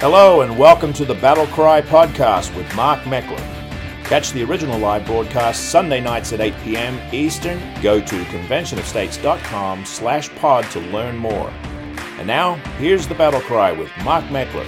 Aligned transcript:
Hello 0.00 0.40
and 0.40 0.58
welcome 0.58 0.94
to 0.94 1.04
the 1.04 1.14
Battle 1.16 1.46
Cry 1.48 1.82
podcast 1.82 2.56
with 2.56 2.74
Mark 2.74 3.00
Meckler. 3.00 3.38
Catch 4.04 4.32
the 4.32 4.42
original 4.42 4.78
live 4.78 5.04
broadcast 5.04 5.68
Sunday 5.68 6.00
nights 6.00 6.32
at 6.32 6.40
8 6.40 6.54
p.m. 6.64 6.98
Eastern. 7.12 7.60
Go 7.82 8.00
to 8.00 8.22
conventionofstates.com 8.24 9.84
slash 9.84 10.34
pod 10.36 10.64
to 10.70 10.80
learn 10.80 11.18
more. 11.18 11.50
And 12.16 12.26
now, 12.26 12.54
here's 12.78 13.06
the 13.08 13.14
Battle 13.14 13.42
Cry 13.42 13.72
with 13.72 13.90
Mark 14.02 14.24
Meckler. 14.28 14.64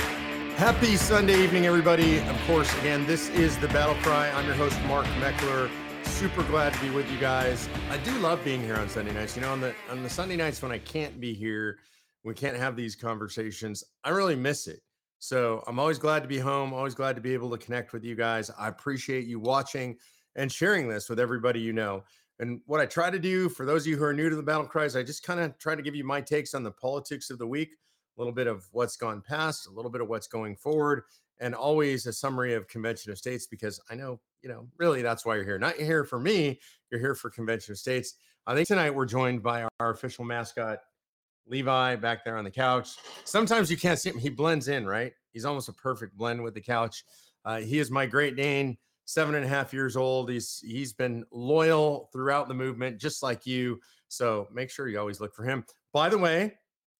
Happy 0.56 0.96
Sunday 0.96 1.42
evening, 1.42 1.64
everybody. 1.64 2.18
Of 2.18 2.38
course, 2.46 2.70
again, 2.80 3.06
this 3.06 3.30
is 3.30 3.56
the 3.56 3.68
Battle 3.68 3.96
Cry. 4.02 4.28
I'm 4.32 4.44
your 4.44 4.54
host, 4.54 4.78
Mark 4.82 5.06
Meckler. 5.18 5.70
Super 6.04 6.42
glad 6.42 6.74
to 6.74 6.80
be 6.82 6.90
with 6.90 7.10
you 7.10 7.18
guys. 7.18 7.70
I 7.88 7.96
do 7.96 8.12
love 8.18 8.44
being 8.44 8.60
here 8.60 8.76
on 8.76 8.86
Sunday 8.86 9.14
nights. 9.14 9.34
You 9.34 9.40
know, 9.40 9.52
on 9.52 9.62
the 9.62 9.74
on 9.90 10.02
the 10.02 10.10
Sunday 10.10 10.36
nights 10.36 10.60
when 10.60 10.72
I 10.72 10.78
can't 10.78 11.18
be 11.18 11.32
here, 11.32 11.78
we 12.22 12.34
can't 12.34 12.58
have 12.58 12.76
these 12.76 12.94
conversations. 12.94 13.82
I 14.04 14.10
really 14.10 14.36
miss 14.36 14.66
it. 14.66 14.82
So 15.23 15.62
I'm 15.68 15.79
always 15.79 16.00
glad 16.00 16.25
to 16.25 16.29
be 16.29 16.41
home, 16.41 16.74
always 16.74 16.96
glad 16.96 17.15
to 17.15 17.23
be 17.23 17.33
able 17.33 17.48
to 17.51 17.56
connect 17.56 17.92
with 17.92 18.02
you 18.02 18.16
guys. 18.16 18.51
I 18.59 18.66
appreciate 18.66 19.24
you 19.24 19.38
watching 19.38 19.96
and 20.34 20.51
sharing 20.51 20.88
this 20.88 21.09
with 21.09 21.20
everybody 21.20 21.60
you 21.60 21.73
know. 21.73 22.02
And 22.41 22.60
what 22.66 22.80
I 22.80 22.87
try 22.87 23.09
to 23.09 23.20
do 23.20 23.48
for 23.48 23.65
those 23.65 23.82
of 23.82 23.87
you 23.87 23.96
who 23.96 24.02
are 24.02 24.12
new 24.12 24.29
to 24.29 24.34
the 24.34 24.43
battle 24.43 24.66
cries, 24.66 24.96
I 24.96 25.05
just 25.05 25.23
kind 25.23 25.38
of 25.38 25.56
try 25.59 25.77
to 25.77 25.82
give 25.82 25.95
you 25.95 26.02
my 26.02 26.20
takes 26.20 26.55
on 26.55 26.65
the 26.65 26.73
politics 26.73 27.30
of 27.30 27.38
the 27.38 27.46
week, 27.46 27.70
a 27.70 28.20
little 28.20 28.32
bit 28.32 28.48
of 28.48 28.66
what's 28.73 28.96
gone 28.96 29.23
past, 29.23 29.69
a 29.69 29.70
little 29.70 29.93
bit 29.93 30.01
of 30.01 30.09
what's 30.09 30.27
going 30.27 30.56
forward, 30.56 31.05
and 31.38 31.54
always 31.54 32.04
a 32.07 32.12
summary 32.12 32.54
of 32.54 32.66
Convention 32.66 33.12
of 33.12 33.18
States 33.18 33.46
because 33.46 33.80
I 33.88 33.95
know, 33.95 34.18
you 34.43 34.48
know, 34.48 34.66
really 34.77 35.02
that's 35.02 35.24
why 35.24 35.37
you're 35.37 35.45
here. 35.45 35.57
Not 35.57 35.79
you're 35.79 35.87
here 35.87 36.04
for 36.04 36.18
me, 36.18 36.59
you're 36.91 37.01
here 37.01 37.15
for 37.15 37.30
Convention 37.30 37.70
of 37.70 37.79
States. 37.79 38.15
I 38.45 38.57
think 38.57 38.66
tonight 38.66 38.91
we're 38.91 39.07
joined 39.07 39.41
by 39.41 39.68
our 39.79 39.91
official 39.93 40.24
mascot, 40.24 40.80
Levi 41.46 41.96
back 41.96 42.24
there 42.24 42.37
on 42.37 42.45
the 42.45 42.51
couch. 42.51 42.91
Sometimes 43.24 43.70
you 43.70 43.77
can't 43.77 43.98
see 43.98 44.10
him. 44.10 44.19
He 44.19 44.28
blends 44.28 44.69
in, 44.69 44.87
right? 44.87 45.12
He's 45.32 45.45
almost 45.45 45.68
a 45.68 45.73
perfect 45.73 46.16
blend 46.16 46.42
with 46.42 46.55
the 46.55 46.60
couch. 46.60 47.05
Uh, 47.45 47.60
he 47.60 47.78
is 47.78 47.91
my 47.91 48.06
Great 48.06 48.37
Dane, 48.37 48.76
seven 49.04 49.35
and 49.35 49.45
a 49.45 49.48
half 49.48 49.73
years 49.73 49.96
old. 49.96 50.30
He's 50.30 50.63
he's 50.65 50.93
been 50.93 51.24
loyal 51.32 52.09
throughout 52.13 52.48
the 52.48 52.54
movement, 52.54 53.01
just 53.01 53.23
like 53.23 53.46
you. 53.46 53.80
So 54.09 54.48
make 54.52 54.70
sure 54.70 54.88
you 54.88 54.98
always 54.98 55.20
look 55.20 55.35
for 55.35 55.45
him. 55.45 55.65
By 55.93 56.09
the 56.09 56.18
way, 56.18 56.54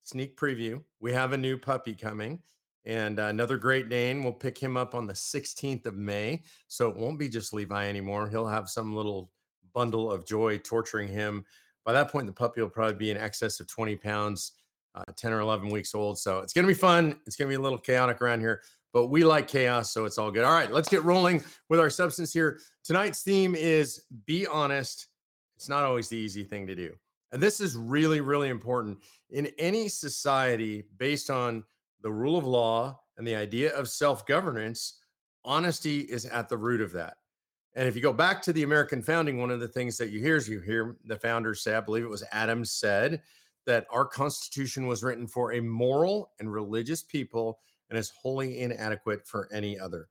sneak 0.05 0.37
preview: 0.37 0.83
we 1.01 1.13
have 1.13 1.33
a 1.33 1.39
new 1.39 1.57
puppy 1.57 1.95
coming, 1.95 2.41
and 2.85 3.19
another 3.19 3.57
Great 3.57 3.89
Dane. 3.89 4.23
We'll 4.23 4.33
pick 4.33 4.59
him 4.59 4.77
up 4.77 4.95
on 4.95 5.07
the 5.07 5.13
16th 5.13 5.87
of 5.87 5.97
May. 5.97 6.43
So 6.67 6.89
it 6.89 6.97
won't 6.97 7.19
be 7.19 7.29
just 7.29 7.53
Levi 7.53 7.87
anymore. 7.87 8.29
He'll 8.29 8.47
have 8.47 8.69
some 8.69 8.95
little 8.95 9.31
bundle 9.73 10.11
of 10.11 10.27
joy 10.27 10.59
torturing 10.59 11.09
him 11.09 11.45
by 11.85 11.93
that 11.93 12.11
point, 12.11 12.27
the 12.27 12.33
puppy 12.33 12.61
will 12.61 12.69
probably 12.69 12.95
be 12.95 13.11
in 13.11 13.17
excess 13.17 13.61
of 13.61 13.67
20 13.67 13.97
pounds, 13.97 14.53
uh, 14.95 15.03
10 15.17 15.33
or 15.33 15.41
11 15.41 15.69
weeks 15.69 15.95
old. 15.95 16.19
So 16.19 16.39
it's 16.39 16.53
going 16.53 16.65
to 16.67 16.73
be 16.73 16.79
fun. 16.79 17.17
It's 17.27 17.37
going 17.37 17.49
to 17.49 17.53
be 17.53 17.61
a 17.61 17.63
little 17.63 17.79
chaotic 17.79 18.21
around 18.21 18.41
here, 18.41 18.63
but 18.93 19.09
we 19.09 19.25
like 19.25 19.49
chaos. 19.49 19.93
So 19.93 20.05
it's 20.05 20.19
all 20.19 20.31
good. 20.31 20.45
All 20.45 20.53
right, 20.53 20.71
let's 20.71 20.89
get 20.89 21.03
rolling 21.05 21.43
with 21.69 21.81
our 21.81 21.91
substance 21.91 22.33
here. 22.33 22.61
Tonight's 22.85 23.23
theme 23.23 23.55
is 23.55 24.03
be 24.27 24.47
honest. 24.47 25.09
It's 25.57 25.69
not 25.69 25.85
always 25.85 26.09
the 26.09 26.17
easy 26.17 26.45
thing 26.45 26.67
to 26.67 26.75
do. 26.75 26.95
And 27.33 27.43
this 27.43 27.61
is 27.61 27.77
really, 27.77 28.21
really 28.21 28.51
important 28.51 28.99
in 29.31 29.47
any 29.59 29.89
society 29.89 30.85
based 30.99 31.31
on 31.31 31.65
the 32.03 32.13
rule 32.13 32.37
of 32.37 32.45
law 32.45 33.01
and 33.17 33.27
the 33.27 33.35
idea 33.35 33.75
of 33.75 33.89
self 33.89 34.27
governance. 34.27 34.99
Honesty 35.45 36.01
is 36.01 36.27
at 36.27 36.49
the 36.49 36.57
root 36.57 36.81
of 36.81 36.93
that. 36.93 37.17
And 37.75 37.89
if 37.89 37.97
you 37.97 38.03
go 38.03 38.13
back 38.13 38.43
to 38.43 38.53
the 38.53 38.65
American 38.65 39.03
founding, 39.03 39.39
one 39.39 39.51
of 39.51 39.61
the 39.61 39.69
things 39.69 39.97
that 39.99 40.11
you 40.11 40.21
hear 40.21 40.37
is 40.37 40.49
you 40.49 40.61
hear 40.61 40.97
the 41.07 41.19
founders 41.19 41.63
say, 41.63 41.75
I 41.75 41.81
believe 41.81 42.05
it 42.05 42.11
was 42.11 42.25
Adams 42.31 42.71
said, 42.71 43.23
that 43.65 43.87
our 43.91 44.05
Constitution 44.05 44.87
was 44.87 45.03
written 45.03 45.27
for 45.27 45.53
a 45.53 45.61
moral 45.61 46.33
and 46.39 46.53
religious 46.53 47.03
people 47.03 47.61
and 47.89 47.99
is 47.99 48.11
wholly 48.11 48.61
inadequate 48.61 49.27
for 49.27 49.49
any 49.53 49.79
other. 49.79 50.09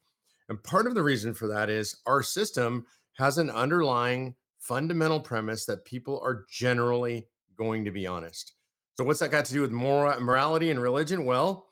And 0.49 0.61
part 0.63 0.87
of 0.87 0.95
the 0.95 1.03
reason 1.03 1.33
for 1.33 1.47
that 1.47 1.69
is 1.69 1.97
our 2.05 2.23
system 2.23 2.85
has 3.13 3.37
an 3.37 3.49
underlying 3.49 4.35
fundamental 4.57 5.19
premise 5.19 5.65
that 5.65 5.85
people 5.85 6.19
are 6.23 6.45
generally 6.49 7.27
going 7.57 7.85
to 7.85 7.91
be 7.91 8.07
honest. 8.07 8.53
So, 8.97 9.03
what's 9.03 9.19
that 9.19 9.31
got 9.31 9.45
to 9.45 9.53
do 9.53 9.61
with 9.61 9.71
moral 9.71 10.19
morality 10.19 10.71
and 10.71 10.81
religion? 10.81 11.25
Well, 11.25 11.67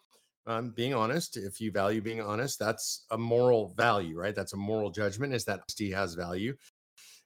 um, 0.47 0.71
being 0.71 0.93
honest. 0.93 1.37
If 1.37 1.61
you 1.61 1.71
value 1.71 2.01
being 2.01 2.21
honest, 2.21 2.59
that's 2.59 3.05
a 3.11 3.17
moral 3.17 3.73
value, 3.77 4.17
right? 4.17 4.35
That's 4.35 4.53
a 4.53 4.57
moral 4.57 4.89
judgment, 4.89 5.33
is 5.33 5.45
that 5.45 5.59
honesty 5.59 5.91
has 5.91 6.15
value. 6.15 6.55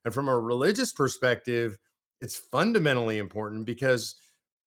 And 0.05 0.13
from 0.13 0.27
a 0.27 0.37
religious 0.37 0.91
perspective, 0.91 1.77
it's 2.21 2.35
fundamentally 2.35 3.17
important 3.17 3.65
because 3.65 4.15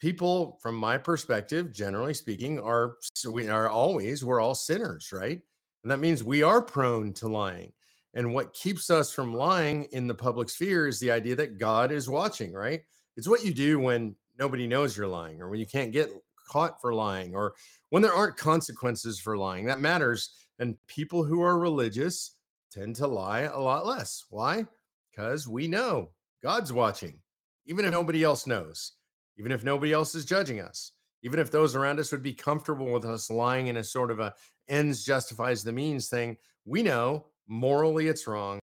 people, 0.00 0.58
from 0.62 0.74
my 0.74 0.98
perspective, 0.98 1.72
generally 1.72 2.14
speaking, 2.14 2.58
are 2.60 2.96
we 3.30 3.48
are 3.48 3.68
always, 3.68 4.24
we're 4.24 4.40
all 4.40 4.54
sinners, 4.54 5.10
right? 5.12 5.40
And 5.82 5.90
that 5.90 6.00
means 6.00 6.24
we 6.24 6.42
are 6.42 6.60
prone 6.60 7.12
to 7.14 7.28
lying. 7.28 7.72
And 8.14 8.32
what 8.32 8.54
keeps 8.54 8.88
us 8.90 9.12
from 9.12 9.34
lying 9.34 9.84
in 9.92 10.06
the 10.06 10.14
public 10.14 10.48
sphere 10.48 10.88
is 10.88 10.98
the 10.98 11.10
idea 11.10 11.36
that 11.36 11.58
God 11.58 11.92
is 11.92 12.08
watching, 12.08 12.52
right? 12.52 12.80
It's 13.16 13.28
what 13.28 13.44
you 13.44 13.52
do 13.52 13.78
when 13.78 14.16
nobody 14.38 14.66
knows 14.66 14.96
you're 14.96 15.06
lying 15.06 15.40
or 15.40 15.50
when 15.50 15.60
you 15.60 15.66
can't 15.66 15.92
get 15.92 16.10
caught 16.46 16.80
for 16.80 16.94
lying 16.94 17.34
or 17.34 17.54
when 17.90 18.02
there 18.02 18.14
aren't 18.14 18.36
consequences 18.36 19.18
for 19.18 19.36
lying. 19.36 19.66
That 19.66 19.80
matters. 19.80 20.30
And 20.58 20.76
people 20.86 21.24
who 21.24 21.42
are 21.42 21.58
religious 21.58 22.32
tend 22.70 22.96
to 22.96 23.06
lie 23.06 23.40
a 23.40 23.58
lot 23.58 23.86
less. 23.86 24.24
Why? 24.30 24.66
Because 25.10 25.46
we 25.46 25.68
know 25.68 26.10
God's 26.42 26.72
watching, 26.72 27.18
even 27.66 27.84
if 27.84 27.92
nobody 27.92 28.22
else 28.22 28.46
knows, 28.46 28.92
even 29.38 29.52
if 29.52 29.64
nobody 29.64 29.92
else 29.92 30.14
is 30.14 30.24
judging 30.24 30.60
us, 30.60 30.92
even 31.22 31.38
if 31.38 31.50
those 31.50 31.74
around 31.74 31.98
us 31.98 32.12
would 32.12 32.22
be 32.22 32.34
comfortable 32.34 32.92
with 32.92 33.04
us 33.04 33.30
lying 33.30 33.66
in 33.66 33.78
a 33.78 33.84
sort 33.84 34.10
of 34.10 34.20
a 34.20 34.34
ends 34.68 35.04
justifies 35.04 35.62
the 35.62 35.72
means 35.72 36.08
thing. 36.08 36.36
We 36.64 36.82
know 36.82 37.26
morally 37.48 38.08
it's 38.08 38.26
wrong 38.26 38.60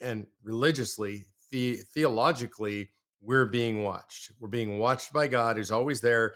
and 0.00 0.26
religiously, 0.42 1.26
the- 1.50 1.78
theologically, 1.94 2.90
we're 3.20 3.46
being 3.46 3.82
watched. 3.82 4.30
We're 4.38 4.48
being 4.48 4.78
watched 4.78 5.12
by 5.12 5.26
God 5.28 5.56
who's 5.56 5.72
always 5.72 6.00
there 6.00 6.34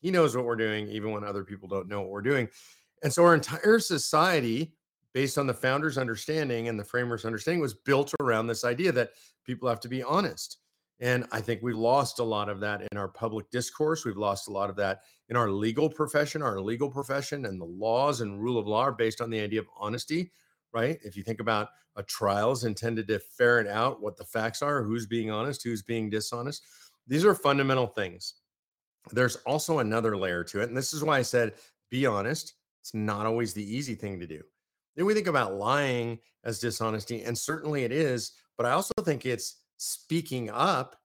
he 0.00 0.10
knows 0.10 0.36
what 0.36 0.44
we're 0.44 0.56
doing, 0.56 0.88
even 0.88 1.12
when 1.12 1.24
other 1.24 1.44
people 1.44 1.68
don't 1.68 1.88
know 1.88 2.00
what 2.00 2.10
we're 2.10 2.22
doing. 2.22 2.48
And 3.02 3.12
so 3.12 3.24
our 3.24 3.34
entire 3.34 3.78
society, 3.78 4.72
based 5.12 5.38
on 5.38 5.46
the 5.46 5.54
founders' 5.54 5.98
understanding 5.98 6.68
and 6.68 6.78
the 6.78 6.84
framers' 6.84 7.24
understanding, 7.24 7.60
was 7.60 7.74
built 7.74 8.12
around 8.20 8.46
this 8.46 8.64
idea 8.64 8.92
that 8.92 9.10
people 9.44 9.68
have 9.68 9.80
to 9.80 9.88
be 9.88 10.02
honest. 10.02 10.58
And 11.00 11.26
I 11.30 11.40
think 11.40 11.62
we 11.62 11.72
lost 11.72 12.18
a 12.18 12.24
lot 12.24 12.48
of 12.48 12.58
that 12.60 12.82
in 12.90 12.98
our 12.98 13.08
public 13.08 13.50
discourse. 13.50 14.04
We've 14.04 14.16
lost 14.16 14.48
a 14.48 14.52
lot 14.52 14.68
of 14.68 14.76
that 14.76 15.02
in 15.28 15.36
our 15.36 15.48
legal 15.48 15.88
profession. 15.88 16.42
Our 16.42 16.60
legal 16.60 16.90
profession 16.90 17.46
and 17.46 17.60
the 17.60 17.66
laws 17.66 18.20
and 18.20 18.42
rule 18.42 18.58
of 18.58 18.66
law 18.66 18.82
are 18.82 18.92
based 18.92 19.20
on 19.20 19.30
the 19.30 19.40
idea 19.40 19.60
of 19.60 19.68
honesty, 19.78 20.32
right? 20.72 20.98
If 21.04 21.16
you 21.16 21.22
think 21.22 21.40
about 21.40 21.68
a 21.94 22.02
trial 22.02 22.50
is 22.50 22.64
intended 22.64 23.06
to 23.08 23.20
ferret 23.20 23.68
out 23.68 24.02
what 24.02 24.16
the 24.16 24.24
facts 24.24 24.60
are, 24.60 24.82
who's 24.82 25.06
being 25.06 25.30
honest, 25.30 25.62
who's 25.62 25.82
being 25.82 26.10
dishonest. 26.10 26.64
These 27.06 27.24
are 27.24 27.34
fundamental 27.34 27.86
things 27.86 28.34
there's 29.12 29.36
also 29.46 29.78
another 29.78 30.16
layer 30.16 30.44
to 30.44 30.60
it. 30.60 30.68
And 30.68 30.76
this 30.76 30.92
is 30.92 31.02
why 31.02 31.18
I 31.18 31.22
said, 31.22 31.54
be 31.90 32.06
honest. 32.06 32.54
It's 32.82 32.94
not 32.94 33.26
always 33.26 33.52
the 33.52 33.76
easy 33.76 33.94
thing 33.94 34.20
to 34.20 34.26
do. 34.26 34.42
Then 34.96 35.06
we 35.06 35.14
think 35.14 35.26
about 35.26 35.54
lying 35.54 36.18
as 36.44 36.58
dishonesty, 36.58 37.22
and 37.22 37.36
certainly 37.36 37.84
it 37.84 37.92
is. 37.92 38.32
But 38.56 38.66
I 38.66 38.72
also 38.72 38.92
think 39.04 39.26
it's 39.26 39.56
speaking 39.76 40.50
up 40.50 40.96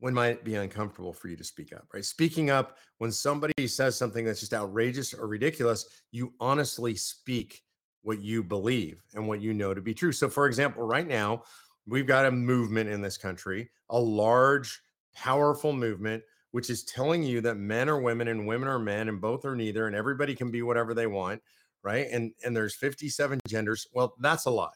when 0.00 0.14
might 0.14 0.44
be 0.44 0.54
uncomfortable 0.54 1.12
for 1.12 1.28
you 1.28 1.36
to 1.36 1.44
speak 1.44 1.72
up, 1.72 1.86
right? 1.92 2.04
Speaking 2.04 2.50
up 2.50 2.78
when 2.98 3.10
somebody 3.10 3.66
says 3.66 3.96
something 3.96 4.24
that's 4.24 4.40
just 4.40 4.54
outrageous 4.54 5.12
or 5.12 5.26
ridiculous, 5.26 5.86
you 6.12 6.32
honestly 6.40 6.94
speak 6.94 7.62
what 8.02 8.22
you 8.22 8.42
believe 8.42 9.02
and 9.14 9.26
what 9.26 9.40
you 9.40 9.52
know 9.52 9.74
to 9.74 9.80
be 9.80 9.92
true. 9.92 10.12
So, 10.12 10.28
for 10.28 10.46
example, 10.46 10.84
right 10.84 11.06
now, 11.06 11.42
we've 11.86 12.06
got 12.06 12.26
a 12.26 12.30
movement 12.30 12.88
in 12.88 13.02
this 13.02 13.16
country, 13.16 13.70
a 13.90 13.98
large, 13.98 14.80
powerful 15.14 15.72
movement 15.72 16.22
which 16.52 16.70
is 16.70 16.84
telling 16.84 17.22
you 17.22 17.40
that 17.40 17.56
men 17.56 17.88
are 17.88 18.00
women 18.00 18.28
and 18.28 18.46
women 18.46 18.68
are 18.68 18.78
men 18.78 19.08
and 19.08 19.20
both 19.20 19.44
are 19.44 19.56
neither 19.56 19.86
and 19.86 19.94
everybody 19.94 20.34
can 20.34 20.50
be 20.50 20.62
whatever 20.62 20.94
they 20.94 21.06
want 21.06 21.40
right? 21.82 22.06
And 22.10 22.32
and 22.44 22.56
there's 22.56 22.74
57 22.74 23.40
genders. 23.46 23.86
Well 23.92 24.14
that's 24.20 24.46
a 24.46 24.50
lie. 24.50 24.68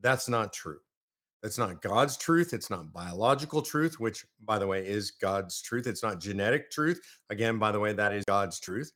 That's 0.00 0.28
not 0.28 0.52
true. 0.52 0.78
That's 1.42 1.58
not 1.58 1.82
god's 1.82 2.16
truth. 2.16 2.52
It's 2.52 2.70
not 2.70 2.92
biological 2.92 3.62
truth 3.62 4.00
which 4.00 4.24
by 4.44 4.58
the 4.58 4.66
way 4.66 4.86
is 4.86 5.10
god's 5.10 5.60
truth. 5.60 5.86
It's 5.86 6.02
not 6.02 6.20
genetic 6.20 6.70
truth. 6.70 7.00
Again 7.30 7.58
by 7.58 7.72
the 7.72 7.80
way 7.80 7.92
that 7.92 8.12
is 8.12 8.24
god's 8.26 8.60
truth. 8.60 8.92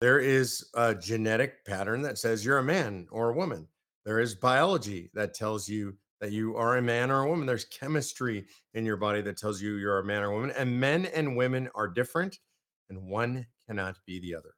There 0.00 0.20
is 0.20 0.70
a 0.74 0.94
genetic 0.94 1.64
pattern 1.64 2.02
that 2.02 2.18
says 2.18 2.44
you're 2.44 2.58
a 2.58 2.62
man 2.62 3.08
or 3.10 3.30
a 3.30 3.34
woman. 3.34 3.66
There 4.04 4.20
is 4.20 4.34
biology 4.34 5.10
that 5.14 5.34
tells 5.34 5.68
you 5.68 5.94
that 6.20 6.32
you 6.32 6.56
are 6.56 6.76
a 6.76 6.82
man 6.82 7.10
or 7.10 7.22
a 7.22 7.28
woman. 7.28 7.46
There's 7.46 7.66
chemistry 7.66 8.46
in 8.74 8.84
your 8.84 8.96
body 8.96 9.20
that 9.22 9.36
tells 9.36 9.62
you 9.62 9.76
you're 9.76 9.98
a 9.98 10.04
man 10.04 10.22
or 10.22 10.30
a 10.30 10.34
woman. 10.34 10.52
And 10.56 10.78
men 10.78 11.06
and 11.06 11.36
women 11.36 11.68
are 11.74 11.88
different, 11.88 12.38
and 12.90 13.08
one 13.08 13.46
cannot 13.66 13.96
be 14.06 14.20
the 14.20 14.34
other. 14.34 14.54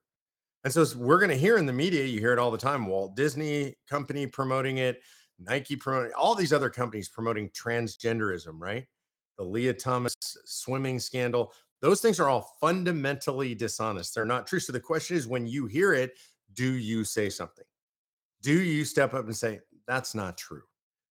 And 0.64 0.72
so 0.72 0.84
we're 0.96 1.18
going 1.18 1.30
to 1.30 1.36
hear 1.36 1.56
in 1.56 1.66
the 1.66 1.72
media, 1.72 2.04
you 2.04 2.20
hear 2.20 2.32
it 2.32 2.38
all 2.38 2.50
the 2.50 2.58
time 2.58 2.86
Walt 2.86 3.16
Disney 3.16 3.74
Company 3.88 4.26
promoting 4.26 4.78
it, 4.78 5.00
Nike 5.38 5.76
promoting 5.76 6.12
all 6.12 6.34
these 6.34 6.52
other 6.52 6.68
companies 6.68 7.08
promoting 7.08 7.48
transgenderism, 7.50 8.60
right? 8.60 8.86
The 9.38 9.44
Lia 9.44 9.72
Thomas 9.72 10.14
swimming 10.44 10.98
scandal. 10.98 11.52
Those 11.80 12.02
things 12.02 12.20
are 12.20 12.28
all 12.28 12.56
fundamentally 12.60 13.54
dishonest. 13.54 14.14
They're 14.14 14.26
not 14.26 14.46
true. 14.46 14.60
So 14.60 14.72
the 14.72 14.80
question 14.80 15.16
is 15.16 15.26
when 15.26 15.46
you 15.46 15.64
hear 15.66 15.94
it, 15.94 16.12
do 16.52 16.72
you 16.72 17.04
say 17.04 17.30
something? 17.30 17.64
Do 18.42 18.52
you 18.52 18.84
step 18.84 19.14
up 19.14 19.24
and 19.24 19.36
say, 19.36 19.60
that's 19.86 20.14
not 20.14 20.36
true? 20.36 20.62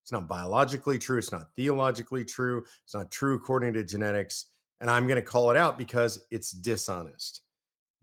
It's 0.10 0.12
not 0.12 0.28
biologically 0.28 0.98
true. 0.98 1.20
It's 1.20 1.32
not 1.32 1.54
theologically 1.56 2.26
true. 2.26 2.66
It's 2.84 2.96
not 2.96 3.12
true 3.12 3.36
according 3.36 3.74
to 3.74 3.84
genetics. 3.84 4.48
And 4.82 4.90
I'm 4.90 5.06
going 5.06 5.22
to 5.22 5.22
call 5.22 5.52
it 5.52 5.56
out 5.56 5.78
because 5.78 6.26
it's 6.32 6.50
dishonest. 6.50 7.42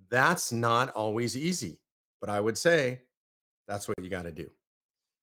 That's 0.08 0.53
not 0.53 0.91
always 0.91 1.37
easy, 1.37 1.81
but 2.20 2.31
I 2.31 2.38
would 2.38 2.56
say 2.56 3.00
that's 3.67 3.88
what 3.88 4.00
you 4.00 4.08
got 4.08 4.23
to 4.23 4.31
do. 4.31 4.49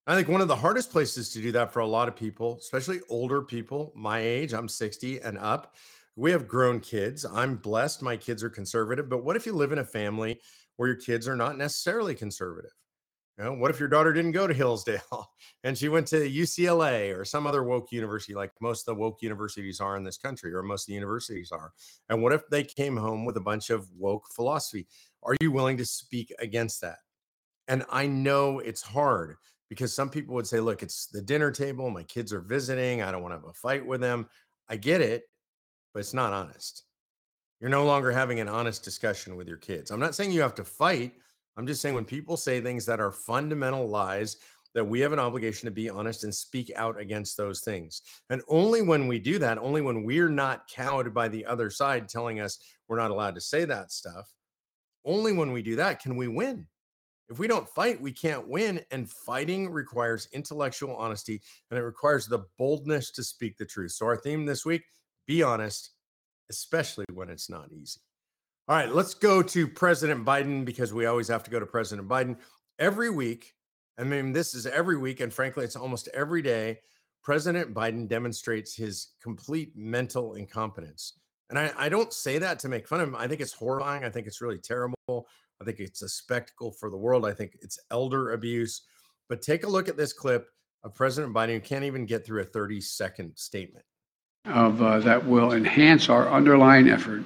I 0.07 0.15
think 0.15 0.27
one 0.27 0.41
of 0.41 0.49
the 0.49 0.57
hardest 0.57 0.91
places 0.91 1.29
to 1.29 1.41
do 1.41 1.53
that 1.53 1.71
for 1.71 1.79
a 1.79 1.87
lot 1.87 2.09
of 2.09 2.17
people, 2.17 2.57
especially 2.59 2.99
older 3.07 3.41
people 3.41 3.93
my 3.95 4.19
age, 4.19 4.53
I'm 4.53 4.67
60 4.67 5.21
and 5.21 5.37
up, 5.37 5.75
we 6.17 6.31
have 6.31 6.49
grown 6.49 6.81
kids. 6.81 7.23
I'm 7.23 7.55
blessed. 7.55 8.01
My 8.01 8.17
kids 8.17 8.43
are 8.43 8.49
conservative. 8.49 9.07
But 9.07 9.23
what 9.23 9.37
if 9.37 9.45
you 9.45 9.53
live 9.53 9.71
in 9.71 9.79
a 9.79 9.85
family 9.85 10.41
where 10.75 10.89
your 10.89 10.97
kids 10.97 11.29
are 11.29 11.37
not 11.37 11.57
necessarily 11.57 12.13
conservative? 12.13 12.73
You 13.37 13.45
know, 13.45 13.53
what 13.53 13.71
if 13.71 13.79
your 13.79 13.89
daughter 13.89 14.13
didn't 14.13 14.33
go 14.33 14.45
to 14.45 14.53
Hillsdale 14.53 15.31
and 15.63 15.75
she 15.75 15.89
went 15.89 16.07
to 16.07 16.29
UCLA 16.29 17.17
or 17.17 17.25
some 17.25 17.47
other 17.47 17.63
woke 17.63 17.91
university, 17.91 18.35
like 18.35 18.51
most 18.61 18.81
of 18.81 18.95
the 18.95 19.01
woke 19.01 19.21
universities 19.21 19.79
are 19.79 19.97
in 19.97 20.03
this 20.03 20.17
country, 20.17 20.53
or 20.53 20.61
most 20.61 20.83
of 20.83 20.87
the 20.87 20.93
universities 20.93 21.51
are? 21.51 21.71
And 22.09 22.21
what 22.21 22.33
if 22.33 22.47
they 22.49 22.63
came 22.63 22.95
home 22.95 23.25
with 23.25 23.37
a 23.37 23.41
bunch 23.41 23.71
of 23.71 23.89
woke 23.97 24.25
philosophy? 24.35 24.87
Are 25.23 25.35
you 25.41 25.51
willing 25.51 25.77
to 25.77 25.85
speak 25.85 26.31
against 26.39 26.81
that? 26.81 26.99
And 27.67 27.83
I 27.89 28.05
know 28.05 28.59
it's 28.59 28.83
hard 28.83 29.37
because 29.69 29.93
some 29.93 30.09
people 30.09 30.35
would 30.35 30.45
say, 30.45 30.59
look, 30.59 30.83
it's 30.83 31.07
the 31.07 31.21
dinner 31.21 31.49
table. 31.49 31.89
My 31.89 32.03
kids 32.03 32.31
are 32.33 32.41
visiting. 32.41 33.01
I 33.01 33.11
don't 33.11 33.23
want 33.23 33.31
to 33.31 33.37
have 33.37 33.49
a 33.49 33.53
fight 33.53 33.85
with 33.85 34.01
them. 34.01 34.27
I 34.69 34.75
get 34.75 35.01
it 35.01 35.23
but 35.93 35.99
it's 35.99 36.13
not 36.13 36.33
honest. 36.33 36.83
You're 37.59 37.69
no 37.69 37.85
longer 37.85 38.11
having 38.11 38.39
an 38.39 38.49
honest 38.49 38.83
discussion 38.83 39.35
with 39.35 39.47
your 39.47 39.57
kids. 39.57 39.91
I'm 39.91 39.99
not 39.99 40.15
saying 40.15 40.31
you 40.31 40.41
have 40.41 40.55
to 40.55 40.65
fight. 40.65 41.13
I'm 41.57 41.67
just 41.67 41.81
saying 41.81 41.95
when 41.95 42.05
people 42.05 42.37
say 42.37 42.61
things 42.61 42.85
that 42.85 42.99
are 42.99 43.11
fundamental 43.11 43.87
lies, 43.87 44.37
that 44.73 44.83
we 44.83 44.99
have 44.99 45.13
an 45.13 45.19
obligation 45.19 45.67
to 45.67 45.71
be 45.71 45.89
honest 45.89 46.23
and 46.23 46.33
speak 46.33 46.71
out 46.75 46.99
against 46.99 47.37
those 47.37 47.61
things. 47.61 48.01
And 48.29 48.41
only 48.47 48.81
when 48.81 49.07
we 49.07 49.19
do 49.19 49.37
that, 49.39 49.59
only 49.59 49.81
when 49.81 50.03
we're 50.03 50.29
not 50.29 50.67
cowed 50.67 51.13
by 51.13 51.27
the 51.27 51.45
other 51.45 51.69
side 51.69 52.09
telling 52.09 52.39
us 52.39 52.57
we're 52.87 52.97
not 52.97 53.11
allowed 53.11 53.35
to 53.35 53.41
say 53.41 53.65
that 53.65 53.91
stuff, 53.91 54.33
only 55.05 55.33
when 55.33 55.51
we 55.51 55.61
do 55.61 55.75
that 55.75 56.01
can 56.01 56.15
we 56.15 56.27
win. 56.27 56.65
If 57.29 57.39
we 57.39 57.47
don't 57.47 57.69
fight, 57.69 58.01
we 58.01 58.11
can't 58.11 58.47
win. 58.47 58.81
And 58.91 59.09
fighting 59.09 59.69
requires 59.69 60.27
intellectual 60.33 60.95
honesty 60.95 61.41
and 61.69 61.79
it 61.79 61.83
requires 61.83 62.27
the 62.27 62.45
boldness 62.57 63.11
to 63.11 63.23
speak 63.23 63.57
the 63.57 63.65
truth. 63.65 63.91
So, 63.91 64.05
our 64.05 64.17
theme 64.17 64.45
this 64.45 64.65
week 64.65 64.83
be 65.25 65.41
honest, 65.41 65.91
especially 66.49 67.05
when 67.13 67.29
it's 67.29 67.49
not 67.49 67.71
easy. 67.71 68.01
All 68.69 68.77
right, 68.77 68.89
let's 68.89 69.13
go 69.13 69.43
to 69.43 69.67
President 69.67 70.23
Biden 70.23 70.63
because 70.63 70.93
we 70.93 71.05
always 71.05 71.27
have 71.27 71.43
to 71.43 71.51
go 71.51 71.59
to 71.59 71.65
President 71.65 72.07
Biden 72.07 72.37
every 72.79 73.09
week. 73.09 73.55
I 73.99 74.05
mean, 74.05 74.31
this 74.31 74.55
is 74.55 74.65
every 74.65 74.97
week, 74.97 75.19
and 75.19 75.33
frankly, 75.33 75.65
it's 75.65 75.75
almost 75.75 76.07
every 76.13 76.41
day. 76.41 76.79
President 77.23 77.73
Biden 77.73 78.07
demonstrates 78.07 78.73
his 78.73 79.09
complete 79.21 79.73
mental 79.75 80.35
incompetence. 80.35 81.19
And 81.49 81.59
I, 81.59 81.73
I, 81.77 81.89
don't 81.89 82.13
say 82.13 82.37
that 82.37 82.57
to 82.59 82.69
make 82.69 82.87
fun 82.87 83.01
of 83.01 83.09
him. 83.09 83.17
I 83.17 83.27
think 83.27 83.41
it's 83.41 83.51
horrifying. 83.51 84.05
I 84.05 84.09
think 84.09 84.27
it's 84.27 84.41
really 84.41 84.57
terrible. 84.57 84.95
I 85.09 85.65
think 85.65 85.79
it's 85.79 86.01
a 86.01 86.09
spectacle 86.09 86.71
for 86.71 86.89
the 86.89 86.97
world. 86.97 87.25
I 87.25 87.33
think 87.33 87.57
it's 87.61 87.77
elder 87.91 88.31
abuse. 88.31 88.83
But 89.27 89.41
take 89.41 89.65
a 89.65 89.69
look 89.69 89.89
at 89.89 89.97
this 89.97 90.13
clip 90.13 90.47
of 90.85 90.95
President 90.95 91.33
Biden 91.33 91.53
who 91.53 91.59
can't 91.59 91.83
even 91.83 92.05
get 92.05 92.25
through 92.25 92.41
a 92.41 92.45
30 92.45 92.79
second 92.79 93.33
statement 93.35 93.85
of 94.45 94.81
uh, 94.81 94.99
that 94.99 95.25
will 95.25 95.53
enhance 95.53 96.09
our 96.09 96.29
underlying 96.29 96.89
effort 96.89 97.23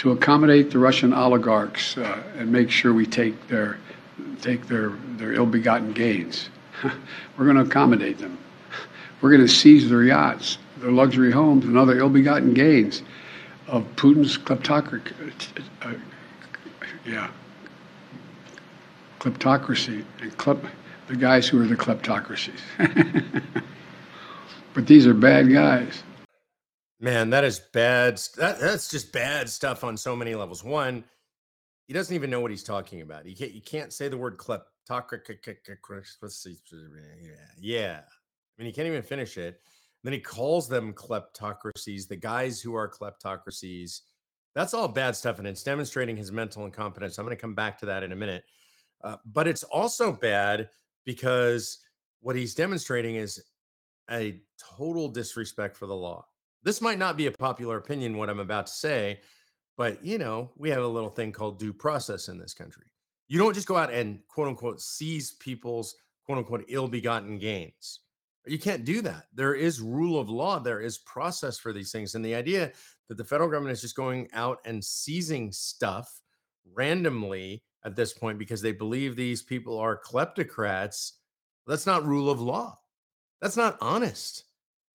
to 0.00 0.12
accommodate 0.12 0.70
the 0.70 0.78
Russian 0.78 1.12
oligarchs 1.12 1.98
uh, 1.98 2.22
and 2.38 2.50
make 2.50 2.70
sure 2.70 2.94
we 2.94 3.04
take 3.04 3.48
their 3.48 3.78
take 4.40 4.66
their 4.66 4.94
their 5.18 5.34
ill-begotten 5.34 5.92
gains. 5.92 6.48
We're 7.36 7.44
going 7.44 7.56
to 7.56 7.64
accommodate 7.64 8.16
them. 8.16 8.38
We're 9.20 9.28
going 9.28 9.42
to 9.42 9.48
seize 9.48 9.90
their 9.90 10.02
yachts, 10.02 10.56
their 10.78 10.90
luxury 10.90 11.30
homes, 11.30 11.66
and 11.66 11.76
other 11.76 11.98
ill-begotten 11.98 12.54
gains 12.54 13.02
of 13.66 13.84
Putin's 13.96 14.38
kleptocracy. 14.38 15.02
Uh, 15.82 15.92
yeah, 17.04 17.30
kleptocracy 19.18 20.02
and 20.22 20.34
klep, 20.38 20.64
the 21.08 21.16
guys 21.16 21.46
who 21.46 21.60
are 21.60 21.66
the 21.66 21.76
kleptocracies. 21.76 22.60
but 24.72 24.86
these 24.86 25.06
are 25.06 25.12
bad 25.12 25.52
guys. 25.52 26.02
Man, 27.00 27.30
that 27.30 27.44
is 27.44 27.58
bad. 27.58 28.20
That, 28.36 28.60
that's 28.60 28.90
just 28.90 29.10
bad 29.10 29.48
stuff 29.48 29.84
on 29.84 29.96
so 29.96 30.14
many 30.14 30.34
levels. 30.34 30.62
One, 30.62 31.02
he 31.86 31.94
doesn't 31.94 32.14
even 32.14 32.28
know 32.28 32.40
what 32.40 32.50
he's 32.50 32.62
talking 32.62 33.00
about. 33.00 33.24
He 33.24 33.34
can't, 33.34 33.52
you 33.52 33.62
can't 33.62 33.90
say 33.90 34.08
the 34.08 34.18
word 34.18 34.36
kleptocracy. 34.36 36.58
Yeah. 37.22 37.30
Yeah. 37.58 38.00
I 38.00 38.62
mean, 38.62 38.66
he 38.66 38.72
can't 38.72 38.86
even 38.86 39.02
finish 39.02 39.38
it. 39.38 39.60
Then 40.04 40.12
he 40.12 40.20
calls 40.20 40.68
them 40.68 40.92
kleptocracies, 40.92 42.06
the 42.06 42.16
guys 42.16 42.60
who 42.60 42.74
are 42.74 42.88
kleptocracies. 42.88 44.00
That's 44.54 44.74
all 44.74 44.86
bad 44.86 45.16
stuff. 45.16 45.38
And 45.38 45.48
it's 45.48 45.62
demonstrating 45.62 46.16
his 46.16 46.30
mental 46.30 46.66
incompetence. 46.66 47.18
I'm 47.18 47.24
going 47.24 47.36
to 47.36 47.40
come 47.40 47.54
back 47.54 47.78
to 47.78 47.86
that 47.86 48.02
in 48.02 48.12
a 48.12 48.16
minute. 48.16 48.44
Uh, 49.02 49.16
but 49.24 49.48
it's 49.48 49.62
also 49.62 50.12
bad 50.12 50.68
because 51.06 51.78
what 52.20 52.36
he's 52.36 52.54
demonstrating 52.54 53.16
is 53.16 53.42
a 54.10 54.42
total 54.76 55.08
disrespect 55.08 55.78
for 55.78 55.86
the 55.86 55.96
law 55.96 56.26
this 56.62 56.80
might 56.80 56.98
not 56.98 57.16
be 57.16 57.26
a 57.26 57.32
popular 57.32 57.78
opinion, 57.78 58.16
what 58.16 58.30
I'm 58.30 58.40
about 58.40 58.66
to 58.66 58.72
say, 58.72 59.20
but 59.76 60.04
you 60.04 60.18
know, 60.18 60.50
we 60.56 60.70
have 60.70 60.82
a 60.82 60.88
little 60.88 61.10
thing 61.10 61.32
called 61.32 61.58
due 61.58 61.72
process 61.72 62.28
in 62.28 62.38
this 62.38 62.54
country. 62.54 62.84
You 63.28 63.38
don't 63.38 63.54
just 63.54 63.68
go 63.68 63.76
out 63.76 63.92
and 63.92 64.20
quote 64.28 64.48
unquote 64.48 64.80
seize 64.80 65.32
people's 65.32 65.94
quote 66.26 66.38
unquote 66.38 66.64
ill 66.68 66.88
begotten 66.88 67.38
gains. 67.38 68.00
You 68.46 68.58
can't 68.58 68.84
do 68.84 69.02
that. 69.02 69.26
There 69.34 69.54
is 69.54 69.80
rule 69.80 70.18
of 70.18 70.28
law, 70.28 70.58
there 70.58 70.80
is 70.80 70.98
process 70.98 71.58
for 71.58 71.72
these 71.72 71.92
things. 71.92 72.14
And 72.14 72.24
the 72.24 72.34
idea 72.34 72.72
that 73.08 73.16
the 73.16 73.24
federal 73.24 73.50
government 73.50 73.72
is 73.72 73.82
just 73.82 73.96
going 73.96 74.28
out 74.32 74.58
and 74.64 74.84
seizing 74.84 75.52
stuff 75.52 76.20
randomly 76.74 77.62
at 77.84 77.96
this 77.96 78.12
point 78.12 78.38
because 78.38 78.60
they 78.62 78.72
believe 78.72 79.16
these 79.16 79.42
people 79.42 79.78
are 79.78 80.00
kleptocrats, 80.00 81.12
that's 81.66 81.86
not 81.86 82.04
rule 82.04 82.30
of 82.30 82.40
law. 82.40 82.78
That's 83.40 83.56
not 83.56 83.78
honest. 83.80 84.44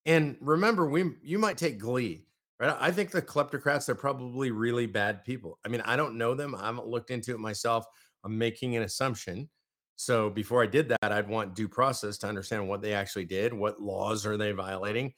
And 0.06 0.38
remember, 0.40 0.88
we 0.88 1.12
you 1.24 1.40
might 1.40 1.58
take 1.58 1.80
glee, 1.80 2.26
right? 2.60 2.76
I 2.80 2.92
think 2.92 3.12
the 3.12 3.22
kleptocrats 3.22 3.90
are 3.90 3.96
probably 3.96 4.52
really 4.52 4.86
bad 4.86 5.24
people. 5.24 5.60
I 5.66 5.70
mean, 5.70 5.82
I 5.82 5.96
don't 5.96 6.18
know 6.18 6.36
them. 6.36 6.56
I 6.56 6.66
haven't 6.66 6.88
looked 6.88 7.12
into 7.12 7.34
it 7.34 7.40
myself. 7.40 7.86
I'm 8.24 8.38
making 8.38 8.76
an 8.76 8.84
assumption. 8.84 9.50
So 9.96 10.30
before 10.30 10.62
I 10.62 10.68
did 10.68 10.90
that, 10.90 11.12
I'd 11.12 11.30
want 11.30 11.56
due 11.56 11.70
process 11.70 12.18
to 12.20 12.28
understand 12.28 12.68
what 12.68 12.82
they 12.82 12.94
actually 12.94 13.26
did, 13.26 13.54
what 13.54 13.82
laws 13.82 14.26
are 14.26 14.38
they 14.38 14.52
violating. 14.52 15.14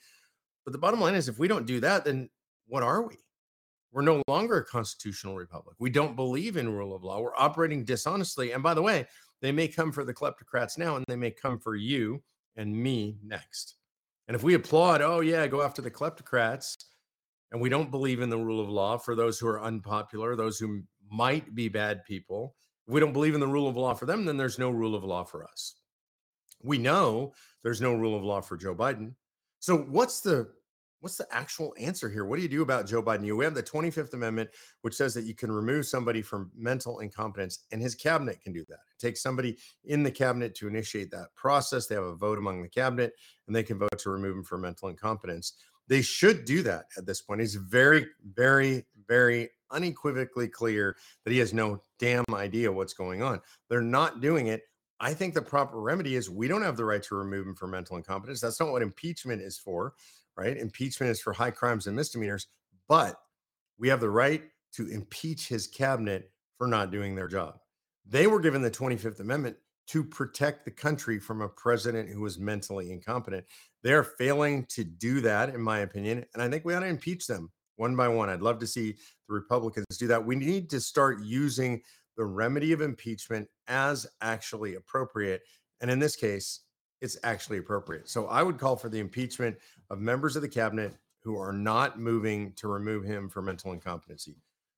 But 0.66 0.72
the 0.72 0.78
bottom 0.78 1.02
line 1.02 1.16
is 1.16 1.28
if 1.28 1.40
we 1.40 1.48
don't 1.48 1.66
do 1.66 1.80
that, 1.80 2.06
then 2.06 2.30
what 2.68 2.84
are 2.84 3.02
we? 3.02 3.16
We're 3.92 4.04
no 4.04 4.22
longer 4.28 4.58
a 4.58 4.66
constitutional 4.66 5.36
republic. 5.36 5.78
We 5.80 5.90
don't 5.90 6.16
believe 6.16 6.58
in 6.58 6.70
rule 6.70 6.96
of 6.96 7.04
law. 7.04 7.22
We're 7.22 7.36
operating 7.36 7.86
dishonestly. 7.86 8.52
And 8.52 8.62
by 8.62 8.74
the 8.74 8.82
way, 8.82 9.08
they 9.42 9.52
may 9.52 9.68
come 9.68 9.92
for 9.92 10.04
the 10.04 10.14
kleptocrats 10.14 10.78
now 10.78 10.98
and 10.98 11.06
they 11.08 11.16
may 11.16 11.32
come 11.32 11.58
for 11.60 11.76
you 11.76 12.22
and 12.56 12.76
me 12.76 13.18
next. 13.24 13.77
And 14.28 14.36
if 14.36 14.44
we 14.44 14.56
applaud, 14.56 15.02
oh, 15.02 15.22
yeah, 15.22 15.48
go 15.48 15.62
after 15.62 15.82
the 15.82 15.92
kleptocrats, 15.92 16.76
and 17.52 17.62
we 17.62 17.70
don't 17.70 17.92
believe 17.92 18.22
in 18.22 18.30
the 18.30 18.38
rule 18.38 18.60
of 18.60 18.70
law 18.70 18.98
for 18.98 19.16
those 19.16 19.40
who 19.40 19.48
are 19.48 19.62
unpopular, 19.62 20.36
those 20.36 20.60
who 20.60 20.82
might 21.10 21.56
be 21.56 21.70
bad 21.70 22.04
people, 22.04 22.56
if 22.88 22.94
we 22.94 23.00
don't 23.00 23.14
believe 23.14 23.36
in 23.36 23.40
the 23.40 23.48
rule 23.48 23.68
of 23.68 23.78
law 23.78 23.94
for 23.94 24.06
them, 24.06 24.26
then 24.26 24.38
there's 24.38 24.60
no 24.60 24.70
rule 24.70 24.96
of 24.96 25.04
law 25.04 25.24
for 25.24 25.46
us. 25.46 25.76
We 26.62 26.78
know 26.78 27.34
there's 27.64 27.82
no 27.82 27.94
rule 27.94 28.18
of 28.18 28.24
law 28.24 28.42
for 28.42 28.58
Joe 28.58 28.76
Biden. 28.76 29.14
So 29.60 29.78
what's 29.78 30.20
the 30.20 30.50
what's 31.00 31.18
the 31.18 31.28
actual 31.32 31.74
answer 31.80 32.10
here? 32.10 32.26
What 32.26 32.38
do 32.38 32.42
you 32.42 32.50
do 32.50 32.62
about 32.62 32.88
Joe 32.88 33.04
Biden? 33.04 33.26
You 33.26 33.38
we 33.38 33.46
have 33.46 33.54
the 33.54 33.64
25th 33.64 34.14
Amendment, 34.14 34.50
which 34.82 34.96
says 34.96 35.14
that 35.14 35.26
you 35.26 35.36
can 35.36 35.52
remove 35.52 35.86
somebody 35.86 36.22
from 36.22 36.52
mental 36.56 37.00
incompetence, 37.00 37.60
and 37.72 37.82
his 37.82 37.96
cabinet 37.96 38.42
can 38.42 38.54
do 38.54 38.66
that. 38.70 38.80
It 38.96 39.00
takes 39.00 39.22
somebody 39.22 39.58
in 39.86 40.04
the 40.04 40.12
cabinet 40.12 40.56
to 40.56 40.68
initiate 40.68 41.12
that 41.12 41.34
process. 41.36 41.88
They 41.88 41.96
have 41.96 42.04
a 42.04 42.16
vote 42.16 42.38
among 42.38 42.62
the 42.62 42.70
cabinet, 42.70 43.14
and 43.48 43.56
they 43.56 43.64
can 43.64 43.78
vote 43.78 43.98
to 44.00 44.10
remove 44.10 44.38
him 44.38 44.44
for 44.44 44.58
mental 44.58 44.90
incompetence. 44.90 45.54
They 45.88 46.02
should 46.02 46.46
do 46.46 46.64
that 46.64 46.86
at 46.98 47.06
this 47.06 47.22
point. 47.22 47.42
He's 47.42 47.56
very, 47.56 48.08
very, 48.34 48.86
very 49.08 49.50
unequivocally 49.72 50.48
clear 50.48 50.98
that 51.24 51.32
he 51.32 51.40
has 51.40 51.54
no 51.54 51.82
damn 52.00 52.26
idea 52.34 52.72
what's 52.72 52.94
going 52.94 53.22
on. 53.22 53.40
They're 53.70 53.82
not 53.82 54.22
doing 54.22 54.48
it. 54.48 54.64
I 55.00 55.14
think 55.14 55.34
the 55.34 55.42
proper 55.42 55.80
remedy 55.80 56.16
is 56.16 56.30
we 56.30 56.48
don't 56.48 56.64
have 56.64 56.76
the 56.76 56.86
right 56.86 57.04
to 57.04 57.16
remove 57.16 57.46
him 57.46 57.56
for 57.56 57.68
mental 57.68 57.98
incompetence. 57.98 58.42
That's 58.42 58.60
not 58.60 58.72
what 58.72 58.82
impeachment 58.82 59.42
is 59.42 59.58
for 59.58 59.94
right? 60.38 60.58
Impeachment 60.58 61.12
is 61.12 61.20
for 61.20 61.34
high 61.34 61.52
crimes 61.52 61.88
and 61.88 61.96
misdemeanors, 61.96 62.48
but 62.88 63.16
we 63.78 63.90
have 63.90 64.00
the 64.00 64.10
right 64.10 64.44
to 64.74 64.88
impeach 64.88 65.48
his 65.48 65.68
cabinet 65.68 66.32
for 66.58 66.68
not 66.68 66.92
doing 66.92 67.16
their 67.16 67.28
job. 67.28 67.56
They 68.06 68.28
were 68.28 68.40
given 68.40 68.62
the 68.62 68.72
25th 68.72 69.20
Amendment 69.20 69.58
to 69.88 70.04
protect 70.04 70.66
the 70.66 70.72
country 70.72 71.20
from 71.20 71.42
a 71.42 71.50
president 71.50 72.10
who 72.10 72.22
was 72.22 72.38
mentally 72.38 72.92
incompetent. 72.92 73.46
They're 73.84 74.04
failing 74.04 74.66
to 74.70 74.84
do 74.84 75.22
that, 75.22 75.50
in 75.54 75.62
my 75.62 75.80
opinion. 75.80 76.26
And 76.34 76.44
I 76.44 76.50
think 76.50 76.66
we 76.66 76.74
ought 76.74 76.82
to 76.82 76.88
impeach 76.88 77.26
them 77.28 77.52
one 77.78 77.96
by 77.96 78.08
one. 78.08 78.30
I'd 78.30 78.42
love 78.42 78.60
to 78.60 78.68
see 78.68 78.94
the 79.28 79.34
Republicans 79.34 79.86
do 79.98 80.08
that. 80.08 80.26
We 80.26 80.36
need 80.36 80.70
to 80.72 80.82
start 80.82 81.22
using 81.24 81.82
the 82.18 82.26
remedy 82.26 82.74
of 82.74 82.82
impeachment 82.82 83.48
as 83.68 84.08
actually 84.22 84.76
appropriate. 84.76 85.42
And 85.80 85.90
in 85.90 86.00
this 86.00 86.16
case, 86.16 86.62
it's 87.02 87.18
actually 87.24 87.58
appropriate. 87.58 88.10
So 88.10 88.28
I 88.28 88.44
would 88.44 88.58
call 88.58 88.76
for 88.76 88.90
the 88.90 89.00
impeachment 89.00 89.58
of 89.90 90.00
members 90.00 90.36
of 90.36 90.42
the 90.42 90.50
cabinet 90.50 90.96
who 91.24 91.38
are 91.38 91.54
not 91.54 92.00
moving 92.00 92.54
to 92.54 92.68
remove 92.68 93.04
him 93.04 93.30
for 93.30 93.42
mental 93.42 93.74
incompetency. 93.74 94.36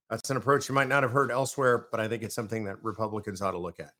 That's 0.09 0.29
an 0.29 0.38
approach 0.38 0.67
you 0.67 0.75
might 0.75 0.88
not 0.88 1.03
have 1.03 1.11
heard 1.11 1.31
elsewhere, 1.31 1.88
but 1.91 1.99
I 1.99 2.07
think 2.07 2.23
it's 2.23 2.35
something 2.35 2.63
that 2.65 2.83
Republicans 2.83 3.41
ought 3.41 3.51
to 3.51 3.59
look 3.59 3.79
at. 3.79 3.91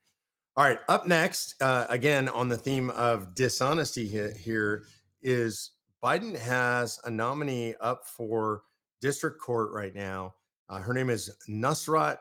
All 0.58 0.66
right, 0.66 0.80
up 0.90 1.08
next, 1.08 1.62
uh, 1.62 1.86
again 1.90 2.28
on 2.30 2.50
the 2.50 2.58
theme 2.58 2.90
of 2.92 3.36
dishonesty 3.36 4.08
here 4.08 4.84
is 5.22 5.72
Biden 6.04 6.38
has 6.38 7.00
a 7.06 7.10
nominee 7.12 7.76
up 7.82 8.06
for 8.06 8.64
district 9.00 9.40
court 9.40 9.72
right 9.72 9.94
now. 9.94 10.34
Uh, 10.68 10.80
her 10.80 10.94
name 10.94 11.10
is 11.10 11.30
Nusrat 11.48 12.18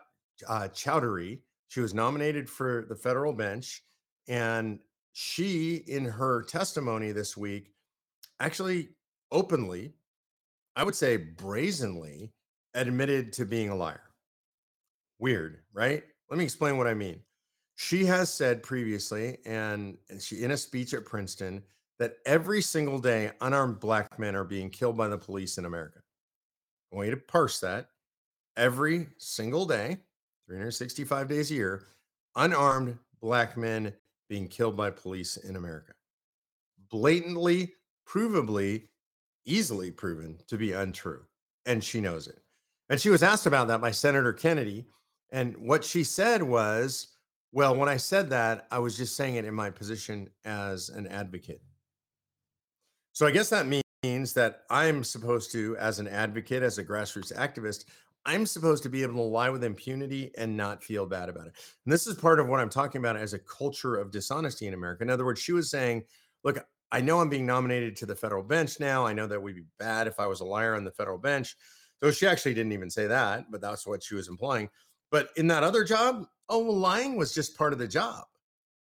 uh, 0.49 0.69
Choudhury. 0.75 1.41
She 1.69 1.81
was 1.81 1.95
nominated 1.95 2.49
for 2.49 2.87
the 2.89 2.97
federal 2.97 3.33
bench, 3.33 3.83
and 4.29 4.79
she, 5.13 5.77
in 5.87 6.05
her 6.05 6.43
testimony 6.43 7.13
this 7.13 7.37
week, 7.37 7.73
actually 8.41 8.91
openly, 9.31 9.95
I 10.77 10.85
would 10.85 10.95
say 10.95 11.17
brazenly, 11.17 12.33
admitted 12.75 13.33
to 13.35 13.45
being 13.45 13.71
a 13.71 13.75
liar. 13.75 14.03
Weird, 15.19 15.59
right? 15.73 16.05
Let 16.31 16.39
me 16.39 16.45
explain 16.45 16.77
what 16.77 16.87
I 16.87 16.95
mean. 16.95 17.21
She 17.77 18.05
has 18.05 18.33
said 18.33 18.63
previously, 18.63 19.39
and 19.45 19.97
she 20.21 20.43
in 20.43 20.53
a 20.53 20.57
speech 20.57 20.95
at 20.95 21.05
Princeton, 21.05 21.63
that 21.99 22.19
every 22.27 22.63
single 22.63 22.99
day 22.99 23.33
unarmed 23.41 23.81
black 23.81 24.19
men 24.19 24.37
are 24.37 24.45
being 24.45 24.71
killed 24.71 24.97
by 24.97 25.09
the 25.09 25.19
police 25.19 25.59
in 25.59 25.65
America. 25.65 26.01
I 26.93 26.97
want 26.97 27.09
you 27.09 27.15
to 27.15 27.21
parse 27.21 27.61
that. 27.61 27.89
Every 28.57 29.09
single 29.19 29.67
day, 29.67 29.99
365 30.47 31.29
days 31.29 31.51
a 31.51 31.55
year, 31.55 31.87
unarmed 32.37 32.99
black 33.21 33.57
men 33.57 33.93
being 34.29 34.49
killed 34.49 34.77
by 34.77 34.91
police 34.91 35.37
in 35.37 35.57
America. 35.57 35.93
Blatantly, 36.91 37.75
provably, 38.07 38.89
easily 39.45 39.91
proven 39.91 40.39
to 40.47 40.57
be 40.57 40.73
untrue. 40.73 41.23
And 41.67 41.83
she 41.83 42.01
knows 42.01 42.29
it. 42.29 42.41
And 42.89 43.01
she 43.01 43.11
was 43.11 43.23
asked 43.23 43.47
about 43.47 43.69
that 43.69 43.81
by 43.81 43.91
Senator 43.91 44.33
Kennedy. 44.33 44.87
And 45.31 45.57
what 45.59 45.85
she 45.85 46.05
said 46.05 46.43
was, 46.43 47.09
well, 47.53 47.75
when 47.75 47.89
I 47.89 47.97
said 47.97 48.31
that, 48.31 48.67
I 48.71 48.79
was 48.79 48.97
just 48.97 49.17
saying 49.17 49.37
it 49.37 49.45
in 49.45 49.55
my 49.55 49.71
position 49.71 50.31
as 50.45 50.89
an 50.89 51.07
advocate. 51.07 51.63
So 53.13 53.27
I 53.27 53.31
guess 53.31 53.51
that 53.51 53.67
means 54.03 54.33
that 54.35 54.63
I'm 54.71 55.03
supposed 55.03 55.51
to, 55.53 55.77
as 55.77 55.99
an 55.99 56.09
advocate, 56.09 56.63
as 56.63 56.79
a 56.79 56.85
grassroots 56.85 57.35
activist, 57.35 57.87
I'm 58.29 58.45
supposed 58.45 58.83
to 58.83 58.91
be 58.91 59.03
able 59.03 59.15
to 59.15 59.23
lie 59.23 59.49
with 59.49 59.65
impunity 59.65 60.31
and 60.37 60.55
not 60.55 60.85
feel 60.85 61.07
bad 61.07 61.31
about 61.31 61.47
it. 61.47 61.55
And 61.87 61.93
this 61.93 62.07
is 62.07 62.15
part 62.15 62.39
of 62.39 62.47
what 62.47 62.61
I'm 62.61 62.69
talking 62.69 62.99
about 62.99 63.17
as 63.17 63.33
a 63.33 63.39
culture 63.39 63.97
of 63.97 64.11
dishonesty 64.11 64.67
in 64.67 64.75
America. 64.75 65.03
In 65.03 65.09
other 65.09 65.25
words, 65.25 65.41
she 65.41 65.53
was 65.53 65.71
saying, 65.71 66.05
look, 66.45 66.63
I 66.93 67.01
know 67.01 67.21
I'm 67.21 67.31
being 67.31 67.47
nominated 67.47 67.97
to 67.97 68.07
the 68.07 68.15
federal 68.15 68.43
bench 68.43 68.81
now. 68.81 69.07
I 69.07 69.15
know 69.15 69.27
that 69.27 69.43
would 69.43 69.55
be 69.55 69.65
bad 69.79 70.07
if 70.07 70.21
I 70.21 70.27
was 70.27 70.41
a 70.41 70.45
liar 70.45 70.75
on 70.75 70.85
the 70.85 70.91
federal 70.91 71.17
bench. 71.17 71.57
So 72.03 72.11
she 72.11 72.27
actually 72.27 72.53
didn't 72.53 72.73
even 72.73 72.91
say 72.91 73.07
that, 73.07 73.51
but 73.51 73.63
that's 73.63 73.87
what 73.87 74.03
she 74.03 74.15
was 74.15 74.29
implying. 74.29 74.69
But 75.11 75.31
in 75.39 75.47
that 75.47 75.63
other 75.63 75.83
job, 75.83 76.27
oh, 76.51 76.63
well, 76.63 76.77
lying 76.77 77.17
was 77.17 77.33
just 77.33 77.57
part 77.57 77.73
of 77.73 77.79
the 77.79 77.89
job. 77.89 78.25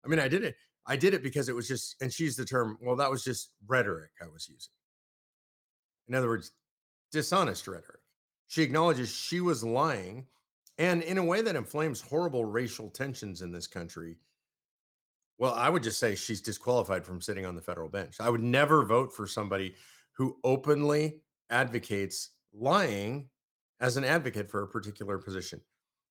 I 0.03 0.09
mean, 0.09 0.19
I 0.19 0.27
did 0.27 0.43
it. 0.43 0.57
I 0.85 0.97
did 0.97 1.13
it 1.13 1.23
because 1.23 1.47
it 1.47 1.55
was 1.55 1.69
just, 1.69 1.95
and 2.01 2.11
she's 2.11 2.35
the 2.35 2.43
term, 2.43 2.77
well, 2.81 2.97
that 2.97 3.09
was 3.09 3.23
just 3.23 3.51
rhetoric 3.65 4.11
I 4.21 4.25
was 4.25 4.49
using. 4.49 4.73
In 6.09 6.15
other 6.15 6.27
words, 6.27 6.51
dishonest 7.13 7.65
rhetoric. 7.65 7.96
She 8.47 8.63
acknowledges 8.63 9.09
she 9.09 9.41
was 9.41 9.63
lying 9.63 10.25
and 10.77 11.01
in 11.01 11.17
a 11.17 11.23
way 11.23 11.41
that 11.41 11.55
inflames 11.55 12.01
horrible 12.01 12.45
racial 12.45 12.89
tensions 12.89 13.41
in 13.41 13.51
this 13.51 13.67
country. 13.67 14.17
Well, 15.37 15.53
I 15.53 15.69
would 15.69 15.83
just 15.83 15.99
say 15.99 16.15
she's 16.15 16.41
disqualified 16.41 17.05
from 17.05 17.21
sitting 17.21 17.45
on 17.45 17.55
the 17.55 17.61
federal 17.61 17.89
bench. 17.89 18.15
I 18.19 18.29
would 18.29 18.41
never 18.41 18.85
vote 18.85 19.13
for 19.13 19.27
somebody 19.27 19.75
who 20.13 20.37
openly 20.43 21.21
advocates 21.49 22.31
lying 22.53 23.29
as 23.79 23.97
an 23.97 24.03
advocate 24.03 24.49
for 24.49 24.63
a 24.63 24.67
particular 24.67 25.17
position. 25.17 25.61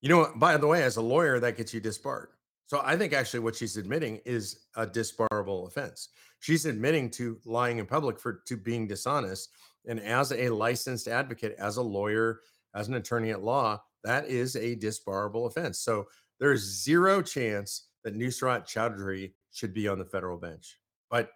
You 0.00 0.09
know, 0.11 0.33
by 0.37 0.57
the 0.57 0.66
way, 0.66 0.83
as 0.85 0.97
a 0.97 1.02
lawyer, 1.02 1.40
that 1.40 1.57
gets 1.57 1.75
you 1.75 1.81
disbarred. 1.81 2.28
So 2.66 2.81
I 2.85 2.97
think 2.97 3.12
actually 3.12 3.40
what 3.40 3.57
she's 3.57 3.76
admitting 3.76 4.21
is 4.25 4.66
a 4.76 4.87
disbarable 4.87 5.66
offense. 5.69 6.09
She's 6.40 6.66
admitting 6.66 7.11
to 7.11 7.38
lying 7.45 7.78
in 7.78 7.87
public 7.87 8.19
for 8.19 8.43
to 8.47 8.57
being 8.57 8.87
dishonest. 8.87 9.50
And 9.87 10.00
as 10.00 10.33
a 10.33 10.49
licensed 10.49 11.09
advocate, 11.09 11.55
as 11.59 11.76
a 11.76 11.83
lawyer, 11.83 12.40
as 12.75 12.88
an 12.88 12.95
attorney 12.95 13.31
at 13.31 13.43
law, 13.43 13.81
that 14.05 14.28
is 14.28 14.57
a 14.57 14.76
disbarable 14.76 15.47
offense. 15.47 15.81
So 15.81 16.07
there's 16.38 16.62
zero 16.62 17.23
chance 17.23 17.88
that 18.05 18.16
Nusrat 18.16 18.66
Choudhury 18.66 19.33
should 19.52 19.73
be 19.73 19.88
on 19.88 19.99
the 19.99 20.05
federal 20.05 20.37
bench. 20.37 20.78
But 21.11 21.31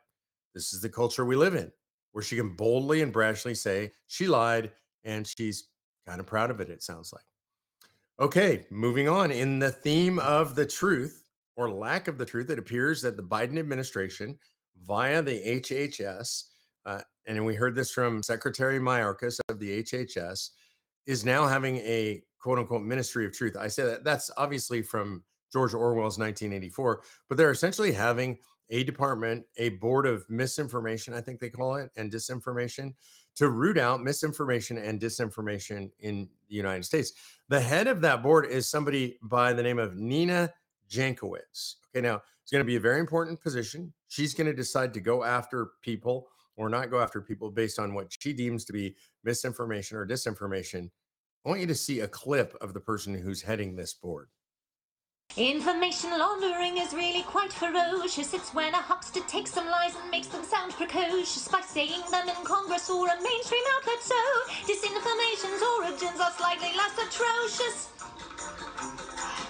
this 0.54 0.72
is 0.72 0.80
the 0.80 0.88
culture 0.88 1.24
we 1.24 1.36
live 1.36 1.54
in, 1.54 1.70
where 2.12 2.22
she 2.22 2.36
can 2.36 2.54
boldly 2.54 3.02
and 3.02 3.12
brashly 3.12 3.56
say 3.56 3.92
she 4.06 4.26
lied 4.26 4.70
and 5.04 5.26
she's 5.26 5.68
kind 6.06 6.20
of 6.20 6.26
proud 6.26 6.50
of 6.50 6.60
it, 6.60 6.68
it 6.68 6.82
sounds 6.82 7.12
like. 7.12 7.24
Okay, 8.20 8.66
moving 8.70 9.08
on. 9.08 9.30
In 9.30 9.58
the 9.58 9.70
theme 9.70 10.18
of 10.18 10.54
the 10.54 10.66
truth 10.66 11.24
or 11.56 11.70
lack 11.70 12.06
of 12.06 12.18
the 12.18 12.26
truth, 12.26 12.50
it 12.50 12.58
appears 12.58 13.00
that 13.02 13.16
the 13.16 13.22
Biden 13.22 13.58
administration, 13.58 14.38
via 14.82 15.22
the 15.22 15.40
HHS, 15.40 16.44
uh, 16.84 17.00
and 17.26 17.44
we 17.44 17.54
heard 17.54 17.74
this 17.74 17.90
from 17.90 18.22
Secretary 18.22 18.78
Mayorkas 18.78 19.40
of 19.48 19.58
the 19.58 19.82
HHS, 19.82 20.50
is 21.06 21.24
now 21.24 21.46
having 21.46 21.76
a 21.78 22.22
quote 22.38 22.58
unquote 22.58 22.82
ministry 22.82 23.26
of 23.26 23.32
truth. 23.32 23.56
I 23.56 23.68
say 23.68 23.84
that 23.84 24.04
that's 24.04 24.30
obviously 24.36 24.82
from 24.82 25.22
George 25.52 25.74
Orwell's 25.74 26.18
1984, 26.18 27.02
but 27.28 27.36
they're 27.36 27.50
essentially 27.50 27.92
having 27.92 28.38
a 28.70 28.84
department, 28.84 29.44
a 29.56 29.70
board 29.70 30.06
of 30.06 30.24
misinformation, 30.30 31.12
I 31.12 31.20
think 31.20 31.40
they 31.40 31.50
call 31.50 31.76
it, 31.76 31.90
and 31.96 32.10
disinformation 32.10 32.94
to 33.36 33.48
root 33.48 33.78
out 33.78 34.02
misinformation 34.02 34.78
and 34.78 35.00
disinformation 35.00 35.90
in 36.00 36.28
the 36.48 36.54
United 36.54 36.84
States. 36.84 37.12
The 37.48 37.60
head 37.60 37.86
of 37.86 38.00
that 38.02 38.22
board 38.22 38.46
is 38.46 38.68
somebody 38.68 39.18
by 39.22 39.52
the 39.52 39.62
name 39.62 39.78
of 39.78 39.96
Nina 39.96 40.52
Jankowicz. 40.88 41.76
Okay, 41.90 42.00
now 42.00 42.22
it's 42.42 42.52
going 42.52 42.60
to 42.60 42.66
be 42.66 42.76
a 42.76 42.80
very 42.80 43.00
important 43.00 43.40
position. 43.40 43.92
She's 44.08 44.34
going 44.34 44.46
to 44.46 44.54
decide 44.54 44.94
to 44.94 45.00
go 45.00 45.24
after 45.24 45.70
people 45.82 46.28
or 46.60 46.68
not 46.68 46.90
go 46.90 47.00
after 47.00 47.22
people 47.22 47.50
based 47.50 47.78
on 47.78 47.94
what 47.94 48.12
she 48.12 48.34
deems 48.34 48.66
to 48.66 48.72
be 48.74 48.94
misinformation 49.24 49.96
or 49.96 50.06
disinformation. 50.06 50.90
I 51.44 51.48
want 51.48 51.62
you 51.62 51.66
to 51.66 51.74
see 51.74 52.00
a 52.00 52.08
clip 52.08 52.54
of 52.60 52.74
the 52.74 52.80
person 52.80 53.14
who's 53.14 53.40
heading 53.40 53.74
this 53.74 53.94
board. 53.94 54.28
Information 55.38 56.10
laundering 56.10 56.76
is 56.76 56.92
really 56.92 57.22
quite 57.22 57.50
ferocious. 57.50 58.34
It's 58.34 58.52
when 58.52 58.74
a 58.74 58.76
huckster 58.76 59.20
takes 59.26 59.52
some 59.52 59.70
lies 59.70 59.94
and 59.96 60.10
makes 60.10 60.26
them 60.26 60.44
sound 60.44 60.72
precocious 60.72 61.48
by 61.48 61.62
saying 61.62 62.02
them 62.10 62.28
in 62.28 62.44
Congress 62.44 62.90
or 62.90 63.06
a 63.08 63.16
mainstream 63.22 63.64
outlet. 63.78 64.02
So, 64.02 64.20
disinformation's 64.68 65.62
origins 65.78 66.20
are 66.20 66.32
slightly 66.36 66.76
less 66.76 66.92
atrocious. 66.98 67.88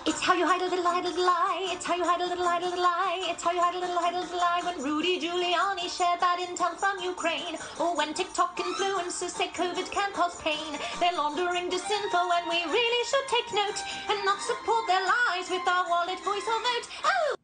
It's 0.06 0.22
how 0.22 0.34
you 0.34 0.46
hide 0.46 0.62
a 0.62 0.64
little, 0.64 0.84
hide 0.84 1.04
a 1.04 1.08
little 1.08 1.26
lie. 1.26 1.68
It's 1.72 1.84
how 1.84 1.94
you 1.94 2.04
hide 2.04 2.22
a 2.22 2.26
little, 2.26 2.46
hide 2.46 2.62
a 2.62 2.66
little 2.66 2.82
lie. 2.82 3.26
It's 3.28 3.42
how 3.42 3.52
you 3.52 3.60
hide 3.60 3.74
a 3.74 3.80
little, 3.80 3.98
hide 3.98 4.14
a 4.14 4.20
little 4.20 4.38
lie. 4.38 4.62
When 4.64 4.82
Rudy 4.82 5.20
Giuliani 5.20 5.88
shared 5.94 6.20
bad 6.20 6.38
intel 6.40 6.74
from 6.76 6.98
Ukraine, 7.04 7.56
or 7.78 7.94
when 7.94 8.14
TikTok 8.14 8.56
influencers 8.56 9.36
say 9.36 9.48
COVID 9.48 9.90
can 9.90 10.12
cause 10.12 10.40
pain, 10.40 10.78
they're 11.00 11.12
laundering 11.12 11.70
disinfo, 11.70 12.30
and 12.32 12.48
we 12.48 12.64
really 12.72 13.04
should 13.08 13.28
take 13.28 13.52
note 13.52 13.78
and 14.08 14.24
not 14.24 14.40
support 14.40 14.86
their 14.86 15.04
lies 15.04 15.50
with 15.50 15.68
our 15.68 15.88
wallet, 15.88 16.18
voice, 16.20 16.48
or 16.48 16.60
vote. 16.60 16.88
Oh! 17.04 17.34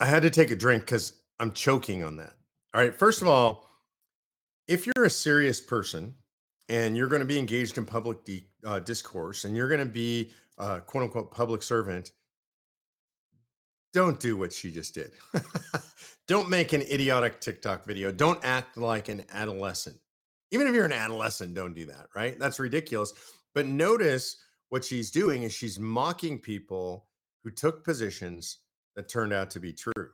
I 0.00 0.06
had 0.06 0.22
to 0.22 0.30
take 0.30 0.50
a 0.50 0.56
drink 0.56 0.82
because 0.82 1.14
I'm 1.40 1.52
choking 1.52 2.04
on 2.04 2.16
that. 2.16 2.34
All 2.74 2.82
right. 2.82 2.94
First 2.94 3.22
of 3.22 3.28
all, 3.28 3.70
if 4.68 4.86
you're 4.86 5.04
a 5.06 5.10
serious 5.10 5.60
person 5.60 6.14
and 6.68 6.96
you're 6.96 7.08
going 7.08 7.20
to 7.20 7.26
be 7.26 7.38
engaged 7.38 7.78
in 7.78 7.86
public 7.86 8.24
di- 8.24 8.46
uh, 8.64 8.80
discourse 8.80 9.44
and 9.44 9.56
you're 9.56 9.68
going 9.68 9.80
to 9.80 9.86
be 9.86 10.30
uh, 10.58 10.80
quote 10.80 11.04
unquote 11.04 11.30
public 11.30 11.62
servant, 11.62 12.12
don't 13.92 14.18
do 14.18 14.36
what 14.36 14.52
she 14.52 14.70
just 14.70 14.94
did. 14.94 15.12
don't 16.26 16.50
make 16.50 16.72
an 16.72 16.82
idiotic 16.82 17.40
TikTok 17.40 17.84
video. 17.84 18.10
Don't 18.10 18.44
act 18.44 18.76
like 18.76 19.08
an 19.08 19.24
adolescent. 19.32 19.96
Even 20.50 20.66
if 20.66 20.74
you're 20.74 20.84
an 20.84 20.92
adolescent, 20.92 21.54
don't 21.54 21.74
do 21.74 21.86
that, 21.86 22.06
right? 22.14 22.38
That's 22.38 22.58
ridiculous. 22.58 23.12
But 23.54 23.66
notice 23.66 24.36
what 24.68 24.84
she's 24.84 25.10
doing 25.10 25.44
is 25.44 25.52
she's 25.52 25.78
mocking 25.78 26.38
people 26.38 27.06
who 27.44 27.50
took 27.50 27.84
positions 27.84 28.58
that 28.96 29.08
turned 29.08 29.32
out 29.32 29.50
to 29.50 29.60
be 29.60 29.72
true, 29.72 30.10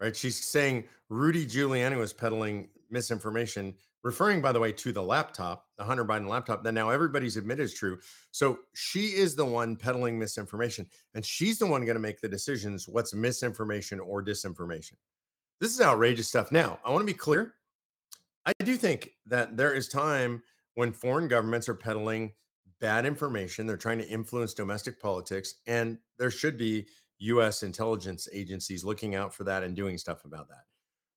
right? 0.00 0.14
She's 0.14 0.44
saying 0.44 0.84
Rudy 1.08 1.46
Giuliani 1.46 1.96
was 1.96 2.12
peddling 2.12 2.68
misinformation 2.90 3.74
referring, 4.06 4.40
by 4.40 4.52
the 4.52 4.60
way, 4.60 4.70
to 4.70 4.92
the 4.92 5.02
laptop, 5.02 5.66
the 5.76 5.82
Hunter 5.82 6.04
Biden 6.04 6.28
laptop 6.28 6.62
that 6.62 6.72
now 6.72 6.90
everybody's 6.90 7.36
admitted 7.36 7.64
is 7.64 7.74
true. 7.74 7.98
So 8.30 8.60
she 8.72 9.08
is 9.08 9.34
the 9.34 9.44
one 9.44 9.74
peddling 9.74 10.16
misinformation, 10.16 10.86
and 11.14 11.26
she's 11.26 11.58
the 11.58 11.66
one 11.66 11.84
going 11.84 11.96
to 11.96 12.00
make 12.00 12.20
the 12.20 12.28
decisions 12.28 12.88
what's 12.88 13.12
misinformation 13.12 13.98
or 13.98 14.24
disinformation. 14.24 14.92
This 15.60 15.72
is 15.72 15.80
outrageous 15.80 16.28
stuff. 16.28 16.52
Now, 16.52 16.78
I 16.84 16.90
want 16.90 17.02
to 17.02 17.12
be 17.12 17.18
clear. 17.18 17.54
I 18.46 18.52
do 18.64 18.76
think 18.76 19.10
that 19.26 19.56
there 19.56 19.74
is 19.74 19.88
time 19.88 20.40
when 20.76 20.92
foreign 20.92 21.26
governments 21.26 21.68
are 21.68 21.74
peddling 21.74 22.32
bad 22.80 23.06
information. 23.06 23.66
They're 23.66 23.76
trying 23.76 23.98
to 23.98 24.08
influence 24.08 24.54
domestic 24.54 25.02
politics, 25.02 25.56
and 25.66 25.98
there 26.16 26.30
should 26.30 26.56
be 26.56 26.86
US 27.18 27.64
intelligence 27.64 28.28
agencies 28.32 28.84
looking 28.84 29.16
out 29.16 29.34
for 29.34 29.42
that 29.44 29.64
and 29.64 29.74
doing 29.74 29.98
stuff 29.98 30.24
about 30.24 30.48
that. 30.48 30.62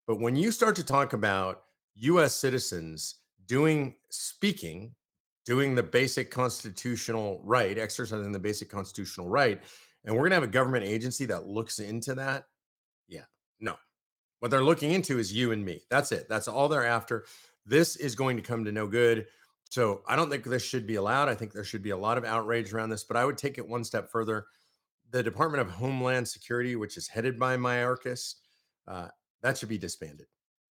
But 0.07 0.19
when 0.19 0.35
you 0.35 0.51
start 0.51 0.75
to 0.77 0.83
talk 0.83 1.13
about 1.13 1.65
US 1.95 2.35
citizens 2.35 3.15
doing 3.45 3.95
speaking, 4.09 4.95
doing 5.45 5.75
the 5.75 5.83
basic 5.83 6.31
constitutional 6.31 7.41
right, 7.43 7.77
exercising 7.77 8.31
the 8.31 8.39
basic 8.39 8.69
constitutional 8.69 9.27
right, 9.27 9.61
and 10.05 10.15
we're 10.15 10.21
going 10.21 10.31
to 10.31 10.35
have 10.35 10.43
a 10.43 10.47
government 10.47 10.85
agency 10.85 11.25
that 11.25 11.47
looks 11.47 11.79
into 11.79 12.15
that, 12.15 12.45
yeah, 13.07 13.23
no. 13.59 13.75
What 14.39 14.51
they're 14.51 14.63
looking 14.63 14.91
into 14.91 15.19
is 15.19 15.33
you 15.33 15.51
and 15.51 15.65
me. 15.65 15.81
That's 15.89 16.11
it. 16.11 16.29
That's 16.29 16.47
all 16.47 16.69
they're 16.69 16.85
after. 16.85 17.25
This 17.65 17.97
is 17.97 18.15
going 18.15 18.37
to 18.37 18.43
come 18.43 18.63
to 18.63 18.71
no 18.71 18.87
good. 18.87 19.27
So 19.69 20.01
I 20.07 20.15
don't 20.15 20.29
think 20.29 20.43
this 20.45 20.63
should 20.63 20.87
be 20.87 20.95
allowed. 20.95 21.29
I 21.29 21.35
think 21.35 21.51
there 21.51 21.63
should 21.63 21.83
be 21.83 21.89
a 21.89 21.97
lot 21.97 22.17
of 22.17 22.25
outrage 22.25 22.73
around 22.73 22.89
this, 22.89 23.03
but 23.03 23.17
I 23.17 23.25
would 23.25 23.37
take 23.37 23.57
it 23.57 23.67
one 23.67 23.83
step 23.83 24.09
further. 24.09 24.45
The 25.11 25.21
Department 25.21 25.61
of 25.61 25.69
Homeland 25.69 26.27
Security, 26.27 26.75
which 26.75 26.97
is 26.97 27.07
headed 27.07 27.37
by 27.37 27.57
Mayorkas, 27.57 28.35
uh, 28.87 29.09
that 29.41 29.57
should 29.57 29.69
be 29.69 29.77
disbanded. 29.77 30.27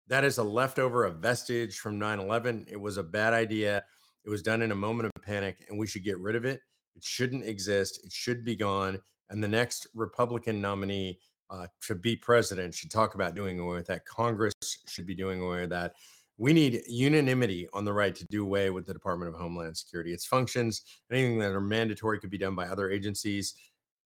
That 0.08 0.24
is 0.24 0.38
a 0.38 0.44
leftover, 0.44 1.04
a 1.04 1.10
vestige 1.10 1.78
from 1.78 1.98
9 1.98 2.20
11. 2.20 2.66
It 2.68 2.80
was 2.80 2.96
a 2.96 3.02
bad 3.02 3.32
idea. 3.32 3.84
It 4.24 4.30
was 4.30 4.42
done 4.42 4.62
in 4.62 4.72
a 4.72 4.76
moment 4.76 5.10
of 5.14 5.22
panic, 5.22 5.66
and 5.68 5.78
we 5.78 5.86
should 5.86 6.04
get 6.04 6.18
rid 6.18 6.36
of 6.36 6.44
it. 6.44 6.60
It 6.94 7.04
shouldn't 7.04 7.44
exist. 7.44 8.04
It 8.04 8.12
should 8.12 8.44
be 8.44 8.56
gone. 8.56 9.00
And 9.30 9.42
the 9.42 9.48
next 9.48 9.88
Republican 9.94 10.60
nominee 10.60 11.18
uh, 11.50 11.66
to 11.82 11.94
be 11.94 12.16
president 12.16 12.74
should 12.74 12.90
talk 12.90 13.14
about 13.14 13.34
doing 13.34 13.58
away 13.58 13.76
with 13.76 13.86
that. 13.86 14.04
Congress 14.04 14.54
should 14.88 15.06
be 15.06 15.14
doing 15.14 15.40
away 15.40 15.60
with 15.60 15.70
that. 15.70 15.94
We 16.38 16.52
need 16.52 16.82
unanimity 16.86 17.66
on 17.72 17.84
the 17.84 17.92
right 17.92 18.14
to 18.14 18.24
do 18.30 18.42
away 18.42 18.70
with 18.70 18.86
the 18.86 18.92
Department 18.92 19.34
of 19.34 19.40
Homeland 19.40 19.76
Security. 19.76 20.12
Its 20.12 20.26
functions, 20.26 20.82
anything 21.10 21.38
that 21.38 21.52
are 21.52 21.60
mandatory, 21.60 22.20
could 22.20 22.30
be 22.30 22.38
done 22.38 22.54
by 22.54 22.66
other 22.66 22.90
agencies. 22.90 23.54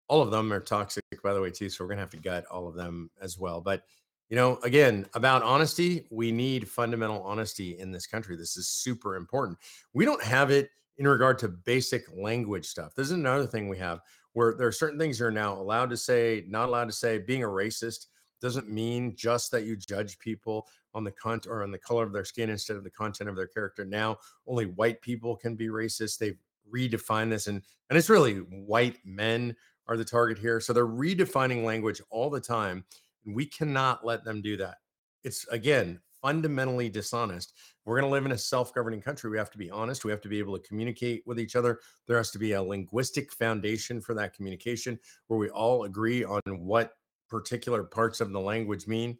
All 0.09 0.23
of 0.23 0.31
them 0.31 0.53
are 0.53 0.61
toxic, 0.61 1.03
by 1.25 1.33
the 1.33 1.41
way, 1.41 1.51
too. 1.51 1.69
So 1.69 1.83
we're 1.83 1.89
going 1.89 1.99
to 1.99 2.03
have 2.03 2.11
to 2.11 2.19
gut 2.19 2.45
all 2.47 2.69
of 2.69 2.75
them 2.75 3.11
as 3.21 3.39
well. 3.39 3.61
But, 3.61 3.83
you 4.31 4.37
know, 4.37 4.59
again, 4.63 5.07
about 5.15 5.43
honesty, 5.43 6.07
we 6.11 6.31
need 6.31 6.69
fundamental 6.69 7.21
honesty 7.23 7.79
in 7.79 7.91
this 7.91 8.07
country. 8.07 8.37
This 8.37 8.57
is 8.57 8.69
super 8.69 9.17
important. 9.17 9.59
We 9.93 10.05
don't 10.05 10.23
have 10.23 10.53
it 10.53 10.71
in 10.99 11.09
regard 11.09 11.39
to 11.41 11.49
basic 11.49 12.05
language 12.17 12.67
stuff. 12.67 12.95
This 12.95 13.07
is 13.07 13.13
another 13.13 13.47
thing 13.47 13.69
we 13.69 13.79
have 13.79 14.01
where 14.33 14.55
there 14.55 14.69
are 14.69 14.73
certain 14.73 14.99
things 14.99 15.19
you're 15.19 15.33
now 15.33 15.55
allowed 15.55 15.91
to 15.91 15.97
say, 15.97 16.45
not 16.49 16.69
allowed 16.69 16.85
to 16.85 16.93
say. 16.93 17.19
Being 17.19 17.43
a 17.43 17.49
racist 17.49 18.07
doesn't 18.41 18.71
mean 18.71 19.17
just 19.17 19.51
that 19.51 19.65
you 19.65 19.77
judge 19.77 20.19
people 20.21 20.69
on 20.95 21.03
the 21.03 21.11
content 21.11 21.53
or 21.53 21.65
on 21.65 21.73
the 21.73 21.79
color 21.79 22.05
of 22.05 22.13
their 22.13 22.25
skin 22.25 22.51
instead 22.51 22.77
of 22.77 22.85
the 22.85 22.91
content 22.91 23.29
of 23.29 23.35
their 23.37 23.49
character. 23.49 23.85
Now 23.85 24.19
only 24.47 24.67
white 24.67 25.03
people 25.03 25.37
can 25.37 25.57
be 25.57 25.69
racist. 25.69 26.19
They've 26.19 26.39
redefined 26.73 27.31
this 27.31 27.49
and 27.49 27.63
and 27.89 27.99
it's 27.99 28.09
really 28.09 28.37
white 28.37 28.99
men 29.05 29.57
are 29.89 29.97
the 29.97 30.05
target 30.05 30.39
here. 30.39 30.61
So 30.61 30.73
they're 30.73 30.87
redefining 30.87 31.65
language 31.65 32.01
all 32.11 32.31
the 32.31 32.41
time. 32.41 32.85
And 33.25 33.35
we 33.35 33.47
cannot 33.47 34.05
let 34.05 34.25
them 34.25 34.43
do 34.43 34.57
that. 34.59 34.77
It's 35.25 35.47
again 35.49 36.01
fundamentally 36.23 36.89
dishonest. 36.89 37.55
We're 37.85 37.99
going 37.99 38.09
to 38.09 38.13
live 38.13 38.27
in 38.27 38.33
a 38.33 38.39
self 38.39 38.75
governing 38.75 39.01
country. 39.01 39.31
We 39.31 39.39
have 39.39 39.51
to 39.51 39.59
be 39.59 39.71
honest. 39.71 40.05
We 40.05 40.11
have 40.11 40.21
to 40.23 40.29
be 40.29 40.39
able 40.39 40.59
to 40.59 40.67
communicate 40.67 41.23
with 41.27 41.41
each 41.41 41.57
other. 41.57 41.81
There 42.07 42.17
has 42.17 42.31
to 42.33 42.39
be 42.39 42.53
a 42.53 42.63
linguistic 42.63 43.33
foundation 43.33 44.01
for 44.01 44.15
that 44.15 44.35
communication 44.35 44.99
where 45.29 45.39
we 45.39 45.51
all 45.51 45.85
agree 45.85 46.25
on 46.25 46.41
what 46.47 46.93
particular 47.29 47.85
parts 47.85 48.21
of 48.21 48.33
the 48.33 48.41
language 48.41 48.87
mean. 48.87 49.17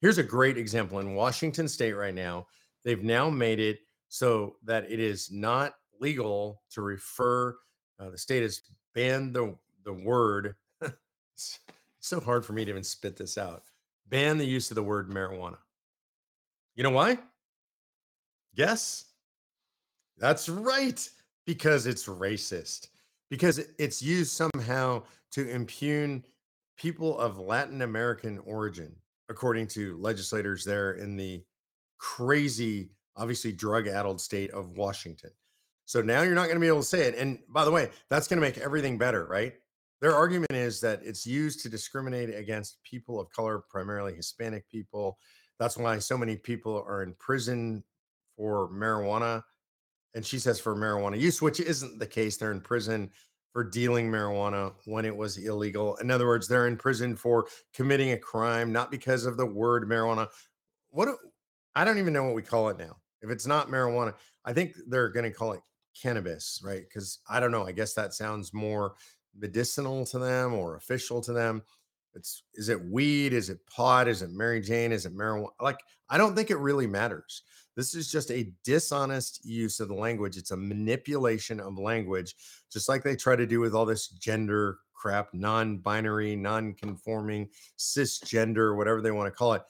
Here's 0.00 0.18
a 0.18 0.22
great 0.22 0.56
example 0.56 1.00
in 1.00 1.14
Washington 1.14 1.66
state 1.66 1.94
right 1.94 2.14
now. 2.14 2.46
They've 2.84 3.02
now 3.02 3.28
made 3.30 3.58
it 3.58 3.80
so 4.08 4.56
that 4.64 4.90
it 4.90 5.00
is 5.00 5.30
not 5.30 5.74
legal 6.00 6.62
to 6.70 6.82
refer, 6.82 7.56
uh, 7.98 8.10
the 8.10 8.18
state 8.18 8.42
has 8.42 8.62
banned 8.94 9.34
the, 9.34 9.56
the 9.84 9.92
word. 9.92 10.54
it's 11.98 12.08
so 12.08 12.20
hard 12.20 12.44
for 12.44 12.52
me 12.52 12.64
to 12.64 12.70
even 12.70 12.84
spit 12.84 13.16
this 13.16 13.36
out. 13.36 13.64
Ban 14.08 14.38
the 14.38 14.46
use 14.46 14.70
of 14.70 14.74
the 14.74 14.82
word 14.82 15.10
marijuana. 15.10 15.58
You 16.74 16.84
know 16.84 16.90
why? 16.90 17.18
Guess. 18.54 19.06
That's 20.16 20.48
right. 20.48 21.08
Because 21.46 21.86
it's 21.86 22.06
racist. 22.06 22.88
Because 23.30 23.60
it's 23.78 24.02
used 24.02 24.32
somehow 24.32 25.02
to 25.32 25.48
impugn 25.48 26.24
people 26.76 27.18
of 27.18 27.38
Latin 27.38 27.82
American 27.82 28.38
origin, 28.46 28.94
according 29.28 29.66
to 29.66 29.96
legislators 29.98 30.64
there 30.64 30.92
in 30.92 31.16
the 31.16 31.42
crazy, 31.98 32.90
obviously 33.16 33.52
drug 33.52 33.88
addled 33.88 34.20
state 34.20 34.50
of 34.52 34.78
Washington. 34.78 35.30
So 35.84 36.00
now 36.00 36.22
you're 36.22 36.34
not 36.34 36.44
going 36.44 36.56
to 36.56 36.60
be 36.60 36.68
able 36.68 36.80
to 36.80 36.84
say 36.84 37.02
it. 37.02 37.16
And 37.16 37.38
by 37.48 37.64
the 37.64 37.70
way, 37.70 37.90
that's 38.08 38.28
going 38.28 38.40
to 38.40 38.46
make 38.46 38.58
everything 38.58 38.98
better, 38.98 39.26
right? 39.26 39.54
Their 40.00 40.14
argument 40.14 40.52
is 40.52 40.80
that 40.80 41.00
it's 41.02 41.26
used 41.26 41.60
to 41.62 41.68
discriminate 41.68 42.34
against 42.34 42.82
people 42.84 43.18
of 43.20 43.30
color, 43.30 43.62
primarily 43.68 44.14
Hispanic 44.14 44.68
people, 44.68 45.18
that's 45.58 45.76
why 45.76 45.98
so 45.98 46.16
many 46.16 46.36
people 46.36 46.84
are 46.86 47.02
in 47.02 47.14
prison 47.14 47.82
for 48.36 48.70
marijuana. 48.70 49.42
And 50.14 50.24
she 50.24 50.38
says 50.38 50.60
for 50.60 50.74
marijuana 50.74 51.18
use, 51.18 51.42
which 51.42 51.60
isn't 51.60 51.98
the 51.98 52.06
case. 52.06 52.36
They're 52.36 52.52
in 52.52 52.60
prison 52.60 53.10
for 53.52 53.64
dealing 53.64 54.10
marijuana 54.10 54.72
when 54.86 55.04
it 55.04 55.14
was 55.14 55.36
illegal. 55.36 55.96
In 55.96 56.10
other 56.10 56.26
words, 56.26 56.48
they're 56.48 56.68
in 56.68 56.76
prison 56.76 57.16
for 57.16 57.46
committing 57.74 58.12
a 58.12 58.18
crime, 58.18 58.72
not 58.72 58.90
because 58.90 59.26
of 59.26 59.36
the 59.36 59.46
word 59.46 59.88
marijuana. 59.88 60.28
What 60.90 61.08
I 61.74 61.84
don't 61.84 61.98
even 61.98 62.12
know 62.12 62.24
what 62.24 62.34
we 62.34 62.42
call 62.42 62.68
it 62.68 62.78
now. 62.78 62.96
If 63.20 63.30
it's 63.30 63.46
not 63.46 63.68
marijuana, 63.68 64.14
I 64.44 64.52
think 64.52 64.74
they're 64.86 65.10
going 65.10 65.24
to 65.24 65.36
call 65.36 65.52
it 65.52 65.60
cannabis, 66.00 66.60
right? 66.64 66.82
Because 66.82 67.18
I 67.28 67.40
don't 67.40 67.50
know. 67.50 67.66
I 67.66 67.72
guess 67.72 67.94
that 67.94 68.14
sounds 68.14 68.54
more 68.54 68.94
medicinal 69.36 70.06
to 70.06 70.18
them 70.18 70.54
or 70.54 70.76
official 70.76 71.20
to 71.22 71.32
them. 71.32 71.62
It's 72.14 72.42
is 72.54 72.68
it 72.68 72.82
weed? 72.82 73.32
Is 73.32 73.50
it 73.50 73.58
pot? 73.66 74.08
Is 74.08 74.22
it 74.22 74.30
Mary 74.30 74.60
Jane? 74.60 74.92
Is 74.92 75.06
it 75.06 75.16
marijuana? 75.16 75.50
Like, 75.60 75.78
I 76.08 76.18
don't 76.18 76.34
think 76.34 76.50
it 76.50 76.58
really 76.58 76.86
matters. 76.86 77.42
This 77.76 77.94
is 77.94 78.10
just 78.10 78.32
a 78.32 78.52
dishonest 78.64 79.44
use 79.44 79.78
of 79.78 79.88
the 79.88 79.94
language. 79.94 80.36
It's 80.36 80.50
a 80.50 80.56
manipulation 80.56 81.60
of 81.60 81.78
language, 81.78 82.34
just 82.72 82.88
like 82.88 83.04
they 83.04 83.14
try 83.14 83.36
to 83.36 83.46
do 83.46 83.60
with 83.60 83.74
all 83.74 83.86
this 83.86 84.08
gender 84.08 84.78
crap, 84.94 85.32
non-binary, 85.32 86.34
non-conforming, 86.34 87.48
cisgender, 87.78 88.76
whatever 88.76 89.00
they 89.00 89.12
want 89.12 89.32
to 89.32 89.36
call 89.36 89.52
it. 89.52 89.62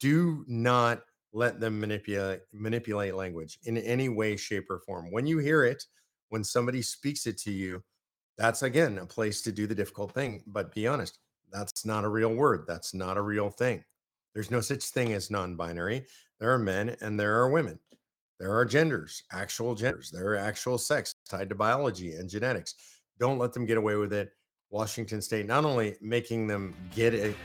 Do 0.00 0.44
not 0.48 1.02
let 1.32 1.60
them 1.60 1.78
manipulate 1.78 2.40
manipulate 2.52 3.14
language 3.14 3.58
in 3.64 3.78
any 3.78 4.08
way, 4.08 4.36
shape, 4.36 4.68
or 4.68 4.80
form. 4.80 5.10
When 5.12 5.26
you 5.26 5.38
hear 5.38 5.64
it, 5.64 5.84
when 6.30 6.42
somebody 6.42 6.82
speaks 6.82 7.26
it 7.26 7.38
to 7.42 7.52
you, 7.52 7.82
that's 8.38 8.62
again 8.62 8.98
a 8.98 9.06
place 9.06 9.42
to 9.42 9.52
do 9.52 9.66
the 9.66 9.74
difficult 9.74 10.12
thing. 10.12 10.42
But 10.46 10.74
be 10.74 10.86
honest, 10.86 11.18
that's 11.52 11.84
not 11.84 12.04
a 12.04 12.08
real 12.08 12.34
word. 12.34 12.64
That's 12.66 12.94
not 12.94 13.16
a 13.16 13.22
real 13.22 13.50
thing. 13.50 13.84
There's 14.34 14.50
no 14.50 14.60
such 14.60 14.84
thing 14.84 15.12
as 15.12 15.30
non 15.30 15.56
binary. 15.56 16.06
There 16.40 16.52
are 16.52 16.58
men 16.58 16.96
and 17.00 17.18
there 17.18 17.38
are 17.38 17.50
women. 17.50 17.78
There 18.40 18.56
are 18.56 18.64
genders, 18.64 19.22
actual 19.30 19.74
genders. 19.74 20.10
There 20.10 20.32
are 20.32 20.36
actual 20.36 20.78
sex 20.78 21.14
tied 21.28 21.48
to 21.50 21.54
biology 21.54 22.14
and 22.14 22.28
genetics. 22.28 22.74
Don't 23.20 23.38
let 23.38 23.52
them 23.52 23.66
get 23.66 23.78
away 23.78 23.96
with 23.96 24.12
it. 24.12 24.32
Washington 24.70 25.20
State 25.20 25.46
not 25.46 25.64
only 25.64 25.96
making 26.00 26.46
them 26.46 26.74
get 26.94 27.14
it, 27.14 27.36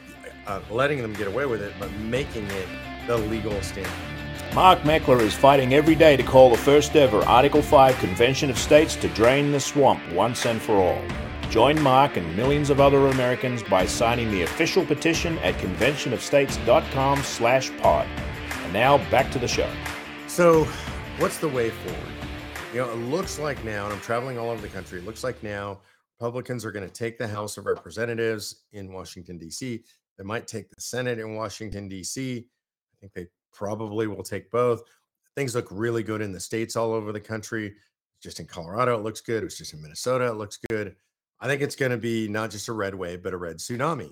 uh, 0.47 0.61
letting 0.71 1.01
them 1.01 1.13
get 1.13 1.27
away 1.27 1.45
with 1.45 1.61
it, 1.61 1.73
but 1.77 1.91
making 1.93 2.45
it 2.47 2.67
the 3.05 3.17
legal 3.17 3.61
standard. 3.61 4.16
Mark 4.53 4.79
Meckler 4.79 5.21
is 5.21 5.35
fighting 5.35 5.73
every 5.73 5.93
day 5.93 6.17
to 6.17 6.23
call 6.23 6.49
the 6.49 6.57
first 6.57 6.95
ever 6.95 7.23
Article 7.25 7.61
5 7.61 7.97
Convention 7.99 8.49
of 8.49 8.57
States 8.57 8.95
to 8.95 9.07
drain 9.09 9.51
the 9.51 9.59
swamp 9.59 10.01
once 10.13 10.45
and 10.45 10.61
for 10.61 10.75
all. 10.75 11.01
Join 11.49 11.79
Mark 11.79 12.17
and 12.17 12.35
millions 12.35 12.69
of 12.69 12.79
other 12.79 13.07
Americans 13.07 13.61
by 13.61 13.85
signing 13.85 14.31
the 14.31 14.41
official 14.41 14.83
petition 14.85 15.37
at 15.39 15.55
conventionofstates.com 15.55 17.23
slash 17.23 17.71
pod. 17.77 18.07
And 18.63 18.73
now 18.73 18.97
back 19.11 19.31
to 19.31 19.39
the 19.39 19.47
show. 19.47 19.69
So 20.27 20.63
what's 21.19 21.37
the 21.37 21.49
way 21.49 21.69
forward? 21.69 22.13
You 22.73 22.79
know, 22.81 22.91
it 22.91 22.95
looks 22.95 23.39
like 23.39 23.63
now, 23.63 23.85
and 23.85 23.93
I'm 23.93 24.01
traveling 24.01 24.37
all 24.37 24.49
over 24.49 24.61
the 24.61 24.67
country, 24.67 24.99
it 24.99 25.05
looks 25.05 25.23
like 25.23 25.41
now 25.43 25.81
Republicans 26.19 26.65
are 26.65 26.71
going 26.71 26.87
to 26.87 26.93
take 26.93 27.17
the 27.17 27.27
House 27.27 27.57
of 27.57 27.65
Representatives 27.65 28.63
in 28.73 28.91
Washington, 28.91 29.37
D.C. 29.37 29.83
They 30.17 30.23
might 30.23 30.47
take 30.47 30.69
the 30.69 30.81
Senate 30.81 31.19
in 31.19 31.35
Washington, 31.35 31.87
D.C. 31.87 32.39
I 32.39 32.95
think 32.99 33.13
they 33.13 33.27
probably 33.57 34.07
will 34.07 34.23
take 34.23 34.51
both. 34.51 34.83
Things 35.35 35.55
look 35.55 35.67
really 35.71 36.03
good 36.03 36.21
in 36.21 36.31
the 36.31 36.39
states 36.39 36.75
all 36.75 36.93
over 36.93 37.11
the 37.11 37.19
country. 37.19 37.73
Just 38.21 38.39
in 38.39 38.45
Colorado, 38.45 38.95
it 38.95 39.03
looks 39.03 39.21
good. 39.21 39.41
It 39.41 39.45
was 39.45 39.57
just 39.57 39.73
in 39.73 39.81
Minnesota, 39.81 40.27
it 40.27 40.35
looks 40.35 40.59
good. 40.69 40.95
I 41.39 41.47
think 41.47 41.61
it's 41.61 41.75
going 41.75 41.91
to 41.91 41.97
be 41.97 42.27
not 42.27 42.49
just 42.49 42.67
a 42.67 42.73
red 42.73 42.95
wave, 42.95 43.21
but 43.21 43.33
a 43.33 43.37
red 43.37 43.57
tsunami. 43.57 44.11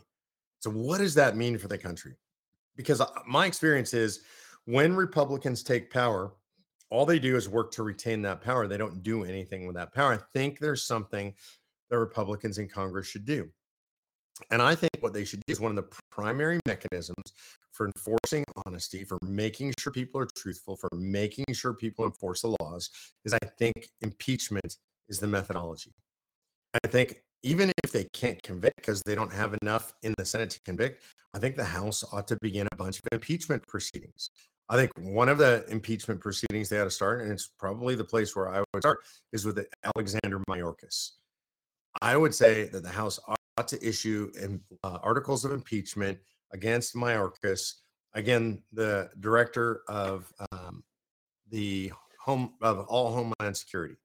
So, 0.59 0.69
what 0.69 0.99
does 0.99 1.15
that 1.15 1.35
mean 1.35 1.57
for 1.57 1.67
the 1.67 1.77
country? 1.77 2.15
Because 2.75 3.01
uh, 3.01 3.07
my 3.27 3.45
experience 3.45 3.93
is 3.93 4.21
when 4.65 4.95
Republicans 4.95 5.63
take 5.63 5.91
power, 5.91 6.33
all 6.89 7.05
they 7.05 7.19
do 7.19 7.35
is 7.35 7.49
work 7.49 7.71
to 7.73 7.83
retain 7.83 8.21
that 8.23 8.41
power. 8.41 8.67
They 8.67 8.77
don't 8.77 9.01
do 9.01 9.23
anything 9.23 9.65
with 9.65 9.75
that 9.75 9.93
power. 9.93 10.13
I 10.13 10.19
think 10.33 10.59
there's 10.59 10.85
something 10.85 11.33
that 11.89 11.99
Republicans 11.99 12.57
in 12.57 12.67
Congress 12.67 13.07
should 13.07 13.25
do. 13.25 13.49
And 14.51 14.61
I 14.61 14.75
think 14.75 14.91
what 14.99 15.13
they 15.13 15.25
should 15.25 15.41
do 15.47 15.51
is 15.51 15.59
one 15.59 15.71
of 15.71 15.75
the 15.77 15.97
primary 16.11 16.59
mechanisms 16.67 17.23
for 17.71 17.87
enforcing 17.87 18.43
honesty, 18.65 19.03
for 19.03 19.17
making 19.21 19.73
sure 19.79 19.91
people 19.91 20.21
are 20.21 20.27
truthful, 20.35 20.75
for 20.75 20.89
making 20.93 21.45
sure 21.53 21.73
people 21.73 22.05
enforce 22.05 22.41
the 22.41 22.55
laws 22.59 22.89
is 23.23 23.33
I 23.33 23.39
think 23.57 23.89
impeachment 24.01 24.77
is 25.09 25.19
the 25.19 25.27
methodology. 25.27 25.91
I 26.83 26.87
think 26.87 27.21
even 27.43 27.71
if 27.83 27.91
they 27.91 28.05
can't 28.13 28.41
convict 28.43 28.77
because 28.77 29.01
they 29.05 29.15
don't 29.15 29.31
have 29.31 29.55
enough 29.61 29.93
in 30.03 30.13
the 30.17 30.25
Senate 30.25 30.49
to 30.51 30.59
convict, 30.65 31.03
I 31.33 31.39
think 31.39 31.55
the 31.55 31.65
House 31.65 32.03
ought 32.11 32.27
to 32.29 32.37
begin 32.41 32.67
a 32.71 32.75
bunch 32.75 32.97
of 32.99 33.03
impeachment 33.11 33.65
proceedings. 33.67 34.29
I 34.67 34.77
think 34.77 34.91
one 34.97 35.29
of 35.29 35.37
the 35.37 35.63
impeachment 35.69 36.21
proceedings 36.21 36.69
they 36.69 36.79
ought 36.79 36.85
to 36.85 36.91
start, 36.91 37.21
and 37.21 37.31
it's 37.31 37.49
probably 37.59 37.93
the 37.93 38.03
place 38.03 38.35
where 38.35 38.49
I 38.49 38.63
would 38.73 38.81
start, 38.81 38.99
is 39.31 39.45
with 39.45 39.63
Alexander 39.95 40.41
Mayorkas. 40.49 41.11
I 42.01 42.17
would 42.17 42.33
say 42.33 42.65
that 42.69 42.81
the 42.83 42.89
House 42.89 43.19
ought 43.27 43.37
to 43.63 43.87
issue 43.87 44.31
uh, 44.83 44.99
articles 45.01 45.45
of 45.45 45.51
impeachment 45.51 46.17
against 46.51 46.95
Mayorkas, 46.95 47.73
again, 48.13 48.61
the 48.73 49.09
director 49.19 49.81
of 49.87 50.31
um, 50.51 50.83
the 51.49 51.91
home 52.19 52.53
of 52.61 52.85
all 52.87 53.13
Homeland 53.13 53.55
Security. 53.55 53.95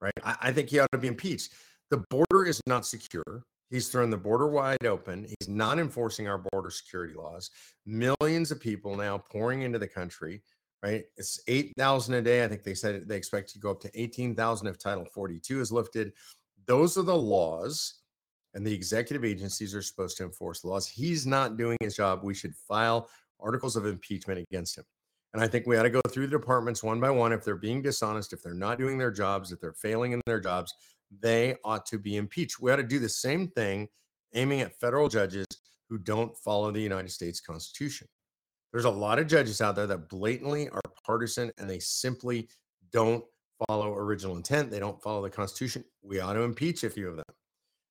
Right, 0.00 0.12
I, 0.24 0.36
I 0.42 0.52
think 0.52 0.70
he 0.70 0.78
ought 0.78 0.92
to 0.92 0.98
be 0.98 1.08
impeached. 1.08 1.52
The 1.90 2.04
border 2.10 2.46
is 2.46 2.60
not 2.66 2.86
secure. 2.86 3.42
He's 3.70 3.88
thrown 3.88 4.10
the 4.10 4.16
border 4.16 4.46
wide 4.46 4.86
open. 4.86 5.26
He's 5.26 5.48
not 5.48 5.78
enforcing 5.78 6.28
our 6.28 6.38
border 6.38 6.70
security 6.70 7.14
laws. 7.14 7.50
Millions 7.84 8.50
of 8.50 8.60
people 8.60 8.96
now 8.96 9.18
pouring 9.18 9.62
into 9.62 9.78
the 9.78 9.88
country, 9.88 10.42
right? 10.82 11.04
It's 11.16 11.40
8,000 11.48 12.14
a 12.14 12.22
day. 12.22 12.44
I 12.44 12.48
think 12.48 12.62
they 12.62 12.74
said 12.74 13.06
they 13.06 13.16
expect 13.16 13.52
to 13.52 13.58
go 13.58 13.70
up 13.70 13.80
to 13.80 14.00
18,000 14.00 14.66
if 14.68 14.78
Title 14.78 15.04
42 15.04 15.60
is 15.60 15.72
lifted. 15.72 16.12
Those 16.66 16.96
are 16.96 17.02
the 17.02 17.16
laws, 17.16 18.00
and 18.54 18.66
the 18.66 18.72
executive 18.72 19.24
agencies 19.24 19.74
are 19.74 19.82
supposed 19.82 20.16
to 20.18 20.24
enforce 20.24 20.64
laws. 20.64 20.86
He's 20.86 21.26
not 21.26 21.56
doing 21.56 21.76
his 21.80 21.94
job. 21.94 22.20
We 22.22 22.34
should 22.34 22.54
file 22.54 23.08
articles 23.40 23.76
of 23.76 23.86
impeachment 23.86 24.44
against 24.50 24.76
him. 24.76 24.84
And 25.34 25.42
I 25.42 25.48
think 25.48 25.66
we 25.66 25.76
ought 25.76 25.82
to 25.82 25.90
go 25.90 26.00
through 26.08 26.26
the 26.26 26.38
departments 26.38 26.82
one 26.82 27.00
by 27.00 27.10
one. 27.10 27.32
If 27.32 27.44
they're 27.44 27.56
being 27.56 27.82
dishonest, 27.82 28.32
if 28.32 28.42
they're 28.42 28.54
not 28.54 28.78
doing 28.78 28.96
their 28.96 29.10
jobs, 29.10 29.52
if 29.52 29.60
they're 29.60 29.74
failing 29.74 30.12
in 30.12 30.20
their 30.26 30.40
jobs, 30.40 30.72
they 31.20 31.56
ought 31.64 31.86
to 31.86 31.98
be 31.98 32.16
impeached. 32.16 32.60
We 32.60 32.72
ought 32.72 32.76
to 32.76 32.82
do 32.82 32.98
the 32.98 33.08
same 33.08 33.48
thing 33.48 33.88
aiming 34.34 34.62
at 34.62 34.78
federal 34.78 35.08
judges 35.08 35.46
who 35.88 35.98
don't 35.98 36.36
follow 36.36 36.70
the 36.70 36.80
United 36.80 37.10
States 37.10 37.40
Constitution. 37.40 38.06
There's 38.72 38.84
a 38.84 38.90
lot 38.90 39.18
of 39.18 39.26
judges 39.26 39.60
out 39.60 39.76
there 39.76 39.86
that 39.86 40.08
blatantly 40.08 40.68
are 40.68 40.80
partisan 41.04 41.50
and 41.58 41.68
they 41.68 41.78
simply 41.78 42.48
don't 42.92 43.24
follow 43.66 43.94
original 43.94 44.36
intent. 44.36 44.70
They 44.70 44.78
don't 44.78 45.02
follow 45.02 45.22
the 45.22 45.30
Constitution. 45.30 45.84
We 46.02 46.20
ought 46.20 46.34
to 46.34 46.42
impeach 46.42 46.84
a 46.84 46.90
few 46.90 47.08
of 47.08 47.16
them. 47.16 47.24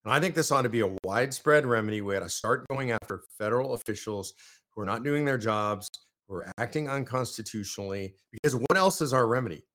And 0.08 0.14
I 0.14 0.22
think 0.22 0.36
this 0.36 0.54
ought 0.54 0.62
to 0.62 0.70
be 0.70 0.80
a 0.80 0.98
widespread 1.04 1.66
remedy. 1.66 2.00
We 2.00 2.16
ought 2.16 2.22
to 2.22 2.30
start 2.30 2.66
going 2.70 2.92
after 2.92 3.24
federal 3.38 3.74
officials 3.74 4.36
who 4.70 4.82
are 4.82 4.86
not 4.86 5.04
doing 5.04 5.26
their 5.26 5.38
jobs, 5.38 5.90
who 6.30 6.36
are 6.36 6.50
acting 6.58 6.88
unconstitutionally, 6.88 8.16
because 8.32 8.56
what 8.56 8.78
else 8.78 9.02
is 9.02 9.12
our 9.12 9.28
remedy? 9.28 9.66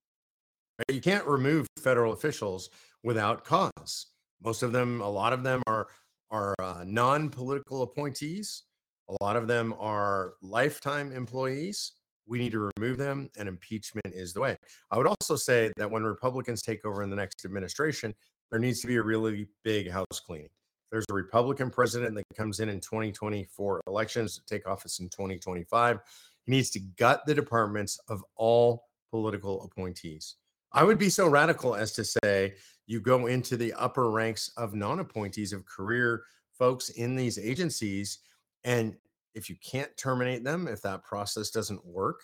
You 0.88 1.03
can't 1.03 1.27
remove 1.27 1.66
federal 1.79 2.14
officials 2.14 2.71
without 3.03 3.45
cause. 3.45 4.07
Most 4.42 4.62
of 4.62 4.73
them, 4.73 5.03
a 5.03 5.11
lot 5.11 5.35
of 5.35 5.42
them 5.42 5.62
are 5.66 5.88
are 6.31 6.55
uh, 6.59 6.83
non-political 6.87 7.83
appointees. 7.83 8.62
A 9.11 9.23
lot 9.23 9.37
of 9.37 9.47
them 9.47 9.75
are 9.79 10.33
lifetime 10.40 11.12
employees. 11.12 11.92
We 12.27 12.38
need 12.38 12.53
to 12.53 12.71
remove 12.79 12.97
them, 12.97 13.29
and 13.37 13.51
impeachment 13.51 14.14
is 14.14 14.33
the 14.33 14.40
way. 14.40 14.57
I 14.90 14.97
would 14.97 15.07
also 15.07 15.37
say 15.37 15.71
that 15.77 15.90
when 15.90 16.05
Republicans 16.05 16.62
take 16.62 16.87
over 16.87 17.03
in 17.03 17.11
the 17.11 17.16
next 17.16 17.45
administration, 17.45 18.14
there 18.52 18.60
needs 18.60 18.80
to 18.82 18.86
be 18.86 18.96
a 18.96 19.02
really 19.02 19.48
big 19.64 19.90
house 19.90 20.20
cleaning. 20.24 20.50
There's 20.92 21.06
a 21.10 21.14
Republican 21.14 21.70
president 21.70 22.14
that 22.16 22.24
comes 22.36 22.60
in 22.60 22.68
in 22.68 22.80
2024 22.80 23.80
elections 23.86 24.36
to 24.36 24.44
take 24.44 24.68
office 24.68 25.00
in 25.00 25.08
2025. 25.08 25.98
He 26.44 26.52
needs 26.52 26.68
to 26.70 26.80
gut 26.98 27.22
the 27.26 27.34
departments 27.34 27.98
of 28.08 28.22
all 28.36 28.84
political 29.10 29.64
appointees. 29.64 30.36
I 30.72 30.84
would 30.84 30.98
be 30.98 31.08
so 31.08 31.28
radical 31.28 31.74
as 31.74 31.92
to 31.92 32.04
say 32.04 32.54
you 32.86 33.00
go 33.00 33.26
into 33.26 33.56
the 33.56 33.72
upper 33.72 34.10
ranks 34.10 34.52
of 34.58 34.74
non 34.74 35.00
appointees 35.00 35.54
of 35.54 35.64
career 35.64 36.24
folks 36.52 36.90
in 36.90 37.16
these 37.16 37.38
agencies. 37.38 38.18
And 38.64 38.94
if 39.34 39.48
you 39.48 39.56
can't 39.64 39.96
terminate 39.96 40.44
them, 40.44 40.68
if 40.68 40.82
that 40.82 41.04
process 41.04 41.50
doesn't 41.50 41.84
work, 41.86 42.20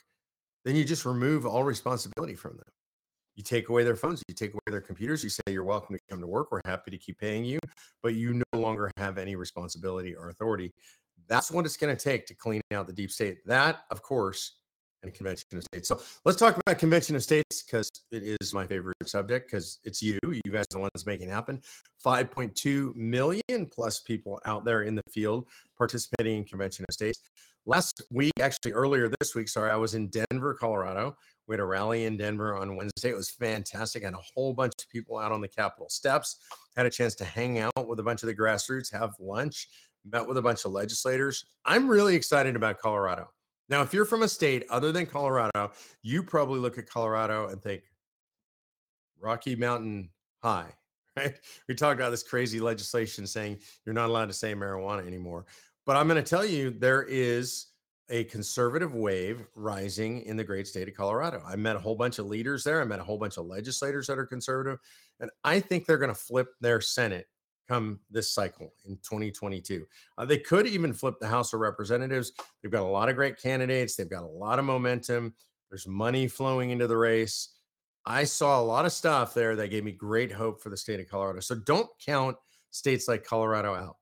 then 0.67 0.77
you 0.77 0.85
just 0.85 1.07
remove 1.07 1.47
all 1.47 1.65
responsibility 1.65 2.35
from 2.35 2.57
them. 2.59 2.67
You 3.39 3.45
take 3.45 3.69
away 3.69 3.85
their 3.85 3.95
phones, 3.95 4.21
you 4.27 4.35
take 4.35 4.53
away 4.53 4.61
their 4.67 4.81
computers, 4.81 5.23
you 5.23 5.31
say, 5.31 5.43
You're 5.47 5.63
welcome 5.63 5.95
to 5.95 6.01
come 6.11 6.21
to 6.21 6.27
work. 6.27 6.51
We're 6.51 6.61
happy 6.65 6.91
to 6.91 6.99
keep 6.99 7.21
paying 7.21 7.45
you, 7.45 7.61
but 8.03 8.15
you 8.17 8.43
no 8.53 8.59
longer 8.59 8.91
have 8.97 9.17
any 9.17 9.37
responsibility 9.37 10.13
or 10.13 10.31
authority. 10.31 10.73
That's 11.29 11.53
what 11.53 11.65
it's 11.65 11.77
going 11.77 11.97
to 11.97 12.03
take 12.03 12.27
to 12.27 12.35
clean 12.35 12.61
out 12.73 12.89
the 12.89 12.93
deep 12.93 13.13
state. 13.13 13.39
That, 13.47 13.85
of 13.93 14.03
course, 14.03 14.57
and 15.05 15.15
convention 15.15 15.47
of 15.57 15.63
states. 15.63 15.89
So 15.89 16.01
let's 16.25 16.37
talk 16.37 16.57
about 16.57 16.79
convention 16.81 17.15
of 17.15 17.23
states 17.23 17.63
because 17.63 17.89
it 18.11 18.37
is 18.41 18.53
my 18.53 18.67
favorite 18.67 18.97
subject 19.07 19.49
because 19.49 19.79
it's 19.85 20.03
you. 20.03 20.19
You 20.25 20.51
guys 20.51 20.65
are 20.73 20.75
the 20.75 20.81
ones 20.81 21.07
making 21.07 21.29
it 21.29 21.33
happen. 21.33 21.63
5.2 22.05 22.97
million 22.97 23.67
plus 23.71 24.01
people 24.01 24.41
out 24.47 24.65
there 24.65 24.83
in 24.83 24.97
the 24.97 25.03
field 25.11 25.47
participating 25.77 26.39
in 26.39 26.45
convention 26.45 26.85
of 26.89 26.93
states. 26.93 27.21
Last 27.69 28.01
week, 28.11 28.33
actually 28.41 28.73
earlier 28.73 29.11
this 29.21 29.35
week, 29.35 29.47
sorry, 29.47 29.71
I 29.71 29.77
was 29.77 29.93
in 29.93 30.09
Denver, 30.09 30.55
Colorado. 30.55 31.15
We 31.47 31.53
had 31.53 31.61
a 31.61 31.67
rally 31.67 32.07
in 32.07 32.17
Denver 32.17 32.57
on 32.57 32.77
Wednesday. 32.77 33.11
It 33.11 33.15
was 33.15 33.29
fantastic. 33.29 34.05
Had 34.05 34.15
a 34.15 34.21
whole 34.35 34.55
bunch 34.55 34.73
of 34.79 34.89
people 34.89 35.19
out 35.19 35.33
on 35.33 35.43
the 35.43 35.49
Capitol 35.49 35.91
steps. 35.91 36.39
Had 36.79 36.87
a 36.87 36.91
chance 36.91 37.15
to 37.17 37.27
hang 37.27 37.59
out 37.59 37.87
with 37.87 38.01
a 38.01 38.03
bunch 38.03 38.23
of 38.23 38.29
the 38.29 38.35
grassroots, 38.35 38.91
have 38.91 39.11
lunch, 39.21 39.69
met 40.11 40.27
with 40.27 40.39
a 40.39 40.43
bunch 40.43 40.65
of 40.65 40.73
legislators. 40.73 41.45
I'm 41.67 41.91
really 41.91 42.17
excited 42.17 42.57
about 42.57 42.79
Colorado. 42.79 43.29
Now, 43.69 43.83
if 43.83 43.93
you're 43.93 44.07
from 44.07 44.23
a 44.23 44.29
state 44.29 44.65
other 44.71 44.91
than 44.91 45.05
Colorado, 45.05 45.73
you 46.01 46.23
probably 46.23 46.61
look 46.61 46.79
at 46.79 46.89
Colorado 46.89 47.49
and 47.49 47.63
think 47.63 47.83
Rocky 49.21 49.57
Mountain 49.57 50.09
High, 50.43 50.73
right? 51.19 51.35
We 51.69 51.75
talked 51.75 52.01
about 52.01 52.13
this 52.13 52.23
crazy 52.23 52.61
legislation 52.61 53.27
saying 53.27 53.59
you're 53.85 53.95
not 53.95 54.09
allowed 54.09 54.29
to 54.29 54.33
say 54.33 54.55
marijuana 54.55 55.07
anymore. 55.07 55.45
But 55.89 55.97
I'm 55.97 56.07
going 56.07 56.23
to 56.23 56.31
tell 56.31 56.45
you 56.45 56.69
there 56.69 57.05
is 57.05 57.69
a 58.11 58.25
conservative 58.25 58.95
wave 58.95 59.47
rising 59.55 60.21
in 60.25 60.37
the 60.37 60.45
great 60.45 60.69
state 60.69 60.87
of 60.87 60.95
Colorado. 60.95 61.43
I 61.49 61.57
met 61.57 61.77
a 61.77 61.79
whole 61.79 61.95
bunch 61.95 62.19
of 62.19 62.27
leaders 62.27 62.63
there. 62.63 62.83
I 62.83 62.85
met 62.85 63.01
a 63.01 63.03
whole 63.03 63.17
bunch 63.17 63.39
of 63.39 63.47
legislators 63.47 64.07
that 64.09 64.19
are 64.19 64.27
conservative. 64.27 64.81
And 65.21 65.31
I 65.45 65.61
think 65.61 65.87
they're 65.87 65.97
going 65.97 66.13
to 66.13 66.15
flip 66.15 66.49
their 66.61 66.83
Senate 66.83 67.27
come 67.69 68.01
this 68.11 68.31
cycle 68.31 68.75
in 68.85 68.97
2022. 68.97 69.87
Uh, 70.19 70.27
they 70.27 70.37
could 70.37 70.67
even 70.67 70.93
flip 70.93 71.15
the 71.23 71.27
House 71.27 71.55
of 71.55 71.61
Representatives. 71.61 72.33
They've 72.63 72.71
got 72.71 72.83
a 72.83 72.85
lot 72.85 73.09
of 73.09 73.17
great 73.17 73.41
candidates, 73.41 73.97
they've 73.97 74.11
got 74.11 74.25
a 74.25 74.27
lot 74.27 74.59
of 74.59 74.67
momentum. 74.67 75.33
There's 75.71 75.87
money 75.87 76.29
flowing 76.29 76.69
into 76.69 76.87
the 76.87 76.99
race. 76.99 77.55
I 78.05 78.25
saw 78.25 78.61
a 78.61 78.63
lot 78.63 78.85
of 78.85 78.93
stuff 78.93 79.33
there 79.33 79.57
that 79.57 79.69
gave 79.69 79.85
me 79.85 79.93
great 79.93 80.33
hope 80.33 80.61
for 80.61 80.69
the 80.69 80.77
state 80.77 81.01
of 81.01 81.09
Colorado. 81.09 81.41
So 81.41 81.55
don't 81.55 81.89
count 82.05 82.37
states 82.73 83.09
like 83.09 83.25
Colorado 83.25 83.75
out. 83.75 83.97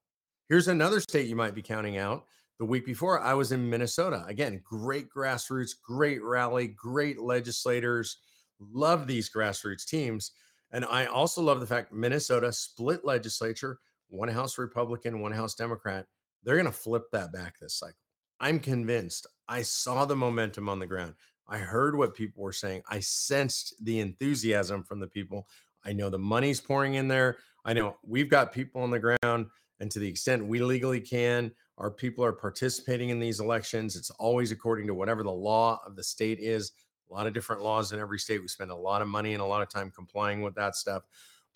Here's 0.48 0.68
another 0.68 1.00
state 1.00 1.26
you 1.26 1.34
might 1.34 1.54
be 1.54 1.62
counting 1.62 1.98
out. 1.98 2.24
The 2.58 2.64
week 2.64 2.86
before, 2.86 3.20
I 3.20 3.34
was 3.34 3.52
in 3.52 3.68
Minnesota. 3.68 4.24
Again, 4.28 4.62
great 4.64 5.08
grassroots, 5.10 5.72
great 5.82 6.22
rally, 6.22 6.68
great 6.68 7.20
legislators. 7.20 8.18
Love 8.60 9.06
these 9.06 9.28
grassroots 9.28 9.84
teams. 9.84 10.32
And 10.70 10.84
I 10.84 11.06
also 11.06 11.42
love 11.42 11.60
the 11.60 11.66
fact 11.66 11.92
Minnesota 11.92 12.52
split 12.52 13.04
legislature, 13.04 13.80
one 14.08 14.28
House 14.28 14.56
Republican, 14.56 15.20
one 15.20 15.32
House 15.32 15.54
Democrat. 15.54 16.06
They're 16.44 16.54
going 16.54 16.66
to 16.66 16.72
flip 16.72 17.10
that 17.12 17.32
back 17.32 17.58
this 17.58 17.74
cycle. 17.74 17.96
I'm 18.38 18.60
convinced. 18.60 19.26
I 19.48 19.62
saw 19.62 20.04
the 20.04 20.16
momentum 20.16 20.68
on 20.68 20.78
the 20.78 20.86
ground. 20.86 21.14
I 21.48 21.58
heard 21.58 21.96
what 21.96 22.14
people 22.14 22.42
were 22.42 22.52
saying. 22.52 22.82
I 22.88 23.00
sensed 23.00 23.74
the 23.82 24.00
enthusiasm 24.00 24.84
from 24.84 25.00
the 25.00 25.06
people. 25.06 25.48
I 25.84 25.92
know 25.92 26.08
the 26.08 26.18
money's 26.18 26.60
pouring 26.60 26.94
in 26.94 27.08
there. 27.08 27.38
I 27.64 27.72
know 27.72 27.96
we've 28.04 28.30
got 28.30 28.52
people 28.52 28.82
on 28.82 28.90
the 28.90 28.98
ground. 28.98 29.46
And 29.80 29.90
to 29.90 29.98
the 29.98 30.08
extent 30.08 30.46
we 30.46 30.60
legally 30.60 31.00
can, 31.00 31.52
our 31.78 31.90
people 31.90 32.24
are 32.24 32.32
participating 32.32 33.10
in 33.10 33.20
these 33.20 33.40
elections. 33.40 33.96
It's 33.96 34.10
always 34.10 34.50
according 34.52 34.86
to 34.86 34.94
whatever 34.94 35.22
the 35.22 35.30
law 35.30 35.80
of 35.86 35.96
the 35.96 36.02
state 36.02 36.38
is 36.40 36.72
a 37.10 37.14
lot 37.14 37.26
of 37.26 37.34
different 37.34 37.62
laws 37.62 37.92
in 37.92 38.00
every 38.00 38.18
state. 38.18 38.40
We 38.40 38.48
spend 38.48 38.70
a 38.70 38.76
lot 38.76 39.02
of 39.02 39.08
money 39.08 39.32
and 39.32 39.42
a 39.42 39.46
lot 39.46 39.62
of 39.62 39.68
time 39.68 39.90
complying 39.94 40.42
with 40.42 40.54
that 40.56 40.76
stuff. 40.76 41.02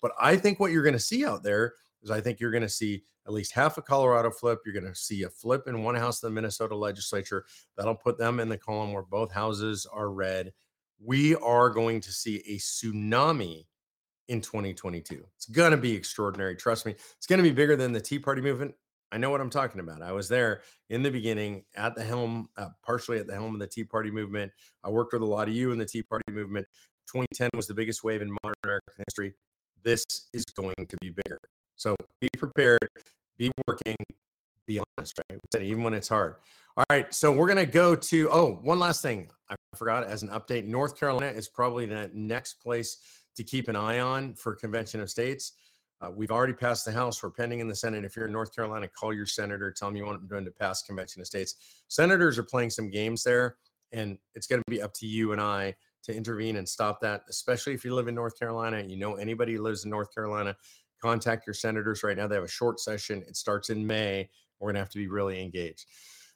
But 0.01 0.11
I 0.19 0.35
think 0.35 0.59
what 0.59 0.71
you're 0.71 0.83
going 0.83 0.93
to 0.93 0.99
see 0.99 1.25
out 1.25 1.43
there 1.43 1.73
is 2.01 2.11
I 2.11 2.21
think 2.21 2.39
you're 2.39 2.51
going 2.51 2.63
to 2.63 2.69
see 2.69 3.03
at 3.27 3.33
least 3.33 3.53
half 3.53 3.77
a 3.77 3.81
Colorado 3.81 4.31
flip. 4.31 4.59
You're 4.65 4.73
going 4.73 4.91
to 4.91 4.95
see 4.95 5.23
a 5.23 5.29
flip 5.29 5.67
in 5.67 5.83
one 5.83 5.95
house 5.95 6.23
of 6.23 6.29
the 6.29 6.33
Minnesota 6.33 6.75
legislature. 6.75 7.45
That'll 7.77 7.95
put 7.95 8.17
them 8.17 8.39
in 8.39 8.49
the 8.49 8.57
column 8.57 8.93
where 8.93 9.03
both 9.03 9.31
houses 9.31 9.85
are 9.91 10.09
red. 10.09 10.53
We 11.03 11.35
are 11.35 11.69
going 11.69 12.01
to 12.01 12.11
see 12.11 12.37
a 12.47 12.57
tsunami 12.57 13.65
in 14.31 14.39
2022. 14.39 15.25
It's 15.35 15.45
going 15.47 15.71
to 15.71 15.77
be 15.77 15.93
extraordinary. 15.93 16.55
Trust 16.55 16.85
me. 16.85 16.93
It's 16.93 17.27
going 17.27 17.37
to 17.39 17.43
be 17.43 17.51
bigger 17.51 17.75
than 17.75 17.91
the 17.91 17.99
Tea 17.99 18.17
Party 18.17 18.41
movement. 18.41 18.73
I 19.11 19.17
know 19.17 19.29
what 19.29 19.41
I'm 19.41 19.49
talking 19.49 19.81
about. 19.81 20.01
I 20.01 20.13
was 20.13 20.29
there 20.29 20.61
in 20.89 21.03
the 21.03 21.11
beginning 21.11 21.65
at 21.75 21.95
the 21.95 22.03
helm, 22.03 22.47
uh, 22.55 22.69
partially 22.81 23.19
at 23.19 23.27
the 23.27 23.33
helm 23.33 23.53
of 23.53 23.59
the 23.59 23.67
Tea 23.67 23.83
Party 23.83 24.09
movement. 24.09 24.53
I 24.85 24.89
worked 24.89 25.11
with 25.11 25.21
a 25.21 25.25
lot 25.25 25.49
of 25.49 25.53
you 25.53 25.73
in 25.73 25.77
the 25.77 25.85
Tea 25.85 26.01
Party 26.01 26.31
movement. 26.31 26.65
2010 27.07 27.49
was 27.53 27.67
the 27.67 27.73
biggest 27.73 28.05
wave 28.05 28.21
in 28.21 28.31
modern 28.41 28.55
American 28.63 28.93
history. 29.05 29.33
This 29.83 30.05
is 30.33 30.45
going 30.45 30.75
to 30.77 30.97
be 31.01 31.09
bigger. 31.09 31.37
So 31.75 31.97
be 32.21 32.29
prepared, 32.37 32.87
be 33.37 33.51
working, 33.67 33.97
be 34.65 34.79
honest, 34.97 35.19
right? 35.29 35.61
Even 35.61 35.83
when 35.83 35.93
it's 35.93 36.07
hard. 36.07 36.35
All 36.77 36.85
right. 36.89 37.13
So 37.13 37.33
we're 37.33 37.47
going 37.47 37.65
to 37.65 37.69
go 37.69 37.97
to, 37.97 38.29
oh, 38.31 38.59
one 38.61 38.79
last 38.79 39.01
thing. 39.01 39.29
I 39.49 39.55
forgot 39.75 40.05
as 40.05 40.23
an 40.23 40.29
update 40.29 40.65
North 40.65 40.97
Carolina 40.97 41.27
is 41.27 41.49
probably 41.49 41.85
the 41.85 42.09
next 42.13 42.61
place 42.61 42.99
to 43.35 43.43
keep 43.43 43.67
an 43.67 43.75
eye 43.75 43.99
on 43.99 44.33
for 44.33 44.55
Convention 44.55 45.01
of 45.01 45.09
States. 45.09 45.53
Uh, 46.01 46.09
we've 46.09 46.31
already 46.31 46.53
passed 46.53 46.83
the 46.85 46.91
House. 46.91 47.21
We're 47.21 47.29
pending 47.29 47.59
in 47.59 47.67
the 47.67 47.75
Senate. 47.75 48.03
If 48.03 48.15
you're 48.15 48.25
in 48.25 48.31
North 48.31 48.55
Carolina, 48.55 48.87
call 48.87 49.13
your 49.13 49.27
senator. 49.27 49.71
Tell 49.71 49.89
them 49.89 49.95
you 49.95 50.05
want 50.05 50.27
them 50.27 50.45
to 50.45 50.51
pass 50.51 50.81
convention 50.81 51.21
of 51.21 51.27
states. 51.27 51.83
Senators 51.87 52.39
are 52.39 52.43
playing 52.43 52.71
some 52.71 52.89
games 52.89 53.23
there, 53.23 53.57
and 53.91 54.17
it's 54.33 54.47
going 54.47 54.61
to 54.61 54.71
be 54.71 54.81
up 54.81 54.93
to 54.95 55.05
you 55.05 55.31
and 55.31 55.39
I 55.39 55.75
to 56.03 56.15
intervene 56.15 56.55
and 56.55 56.67
stop 56.67 56.99
that, 57.01 57.21
especially 57.29 57.73
if 57.73 57.85
you 57.85 57.93
live 57.93 58.07
in 58.07 58.15
North 58.15 58.37
Carolina. 58.39 58.81
You 58.81 58.97
know 58.97 59.15
anybody 59.15 59.53
who 59.53 59.61
lives 59.61 59.83
in 59.83 59.91
North 59.91 60.11
Carolina, 60.13 60.55
contact 61.01 61.45
your 61.45 61.53
senators 61.53 62.01
right 62.03 62.17
now. 62.17 62.27
They 62.27 62.35
have 62.35 62.43
a 62.43 62.47
short 62.47 62.79
session. 62.79 63.23
It 63.27 63.35
starts 63.37 63.69
in 63.69 63.85
May. 63.85 64.27
We're 64.59 64.67
going 64.67 64.75
to 64.75 64.81
have 64.81 64.89
to 64.89 64.97
be 64.97 65.07
really 65.07 65.41
engaged. 65.41 65.85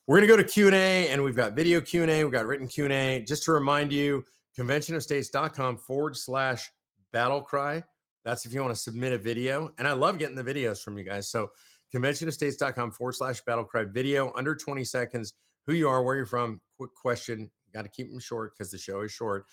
We're 0.06 0.18
going 0.18 0.28
to 0.28 0.34
go 0.36 0.38
to 0.38 0.48
Q&A, 0.48 1.08
and 1.10 1.24
we've 1.24 1.36
got 1.36 1.56
video 1.56 1.82
Q&A. 1.82 2.24
We've 2.24 2.32
got 2.32 2.46
written 2.46 2.68
Q&A. 2.68 3.24
Just 3.28 3.44
to 3.44 3.52
remind 3.52 3.92
you, 3.92 4.24
conventionofstates.com 4.58 5.78
forward 5.78 6.16
slash 6.16 6.72
battle 7.16 7.42
cry. 7.42 7.82
That's 8.26 8.46
if 8.46 8.54
you 8.54 8.62
want 8.62 8.76
to 8.76 8.80
submit 8.80 9.14
a 9.14 9.18
video. 9.18 9.72
And 9.78 9.88
I 9.88 9.94
love 9.94 10.20
getting 10.20 10.36
the 10.36 10.44
videos 10.44 10.84
from 10.84 10.98
you 10.98 11.06
guys. 11.06 11.30
So 11.30 11.50
conventionofstates.com 11.96 12.92
forward 12.92 13.14
slash 13.14 13.40
battle 13.46 13.64
cry 13.64 13.86
video 13.86 14.34
under 14.36 14.54
20 14.54 14.84
seconds. 14.84 15.34
Who 15.66 15.74
you 15.74 15.88
are, 15.88 16.04
where 16.04 16.18
you're 16.18 16.26
from, 16.26 16.60
quick 16.78 16.94
question. 16.94 17.50
Got 17.74 17.84
to 17.84 17.90
keep 17.90 18.12
them 18.12 18.20
short 18.20 18.52
because 18.54 18.70
the 18.70 18.78
show 18.78 19.00
is 19.02 19.14
short. 19.14 19.46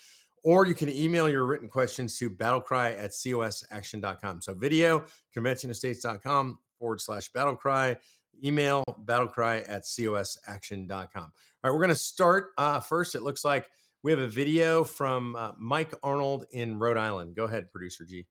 Or 0.43 0.67
you 0.67 0.75
can 0.75 0.89
email 0.89 1.29
your 1.29 1.45
written 1.45 1.69
questions 1.69 2.17
to 2.17 2.29
battlecry 2.29 2.99
at 2.99 3.13
cosaction.com. 3.13 4.41
So 4.41 4.53
video, 4.53 5.05
conventionofstates.com 5.35 6.59
forward 6.77 6.99
slash 6.99 7.31
battlecry. 7.31 7.95
Email 8.43 8.83
battlecry 9.05 9.63
at 9.69 9.83
cosaction.com. 9.85 11.07
All 11.15 11.31
right, 11.63 11.71
we're 11.71 11.79
going 11.79 11.89
to 11.89 11.95
start 11.95 12.47
uh, 12.57 12.81
first. 12.81 13.15
It 13.15 13.21
looks 13.21 13.45
like– 13.45 13.67
we 14.03 14.11
have 14.11 14.19
a 14.19 14.27
video 14.27 14.83
from 14.83 15.33
uh, 15.37 15.53
Mike 15.57 15.93
Arnold 16.03 16.45
in 16.51 16.77
Rhode 16.77 16.97
Island. 16.97 17.35
Go 17.35 17.45
ahead, 17.45 17.71
producer 17.71 18.03
G. 18.03 18.25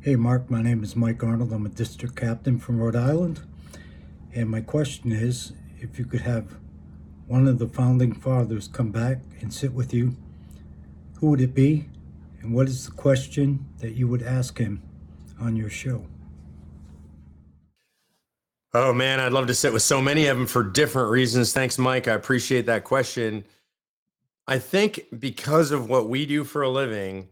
Hey, 0.00 0.16
Mark. 0.16 0.50
My 0.50 0.60
name 0.60 0.82
is 0.82 0.96
Mike 0.96 1.22
Arnold. 1.22 1.52
I'm 1.52 1.64
a 1.64 1.68
district 1.68 2.16
captain 2.16 2.58
from 2.58 2.80
Rhode 2.80 2.96
Island. 2.96 3.40
And 4.34 4.50
my 4.50 4.60
question 4.60 5.12
is 5.12 5.52
if 5.78 5.96
you 5.96 6.04
could 6.04 6.22
have 6.22 6.56
one 7.28 7.46
of 7.46 7.60
the 7.60 7.68
founding 7.68 8.12
fathers 8.12 8.66
come 8.66 8.90
back 8.90 9.18
and 9.40 9.54
sit 9.54 9.72
with 9.72 9.94
you, 9.94 10.16
who 11.20 11.28
would 11.30 11.40
it 11.40 11.54
be? 11.54 11.86
And 12.42 12.52
what 12.52 12.66
is 12.66 12.86
the 12.86 12.92
question 12.92 13.64
that 13.78 13.92
you 13.92 14.08
would 14.08 14.22
ask 14.22 14.58
him 14.58 14.82
on 15.40 15.54
your 15.54 15.70
show? 15.70 16.04
Oh, 18.74 18.92
man, 18.92 19.20
I'd 19.20 19.32
love 19.32 19.46
to 19.46 19.54
sit 19.54 19.72
with 19.72 19.82
so 19.82 20.00
many 20.00 20.26
of 20.26 20.36
them 20.36 20.46
for 20.46 20.62
different 20.64 21.10
reasons. 21.10 21.52
Thanks, 21.52 21.78
Mike. 21.78 22.08
I 22.08 22.12
appreciate 22.12 22.66
that 22.66 22.84
question. 22.84 23.44
I 24.48 24.58
think 24.58 25.04
because 25.18 25.72
of 25.72 25.90
what 25.90 26.08
we 26.08 26.24
do 26.24 26.42
for 26.42 26.62
a 26.62 26.70
living, 26.70 27.28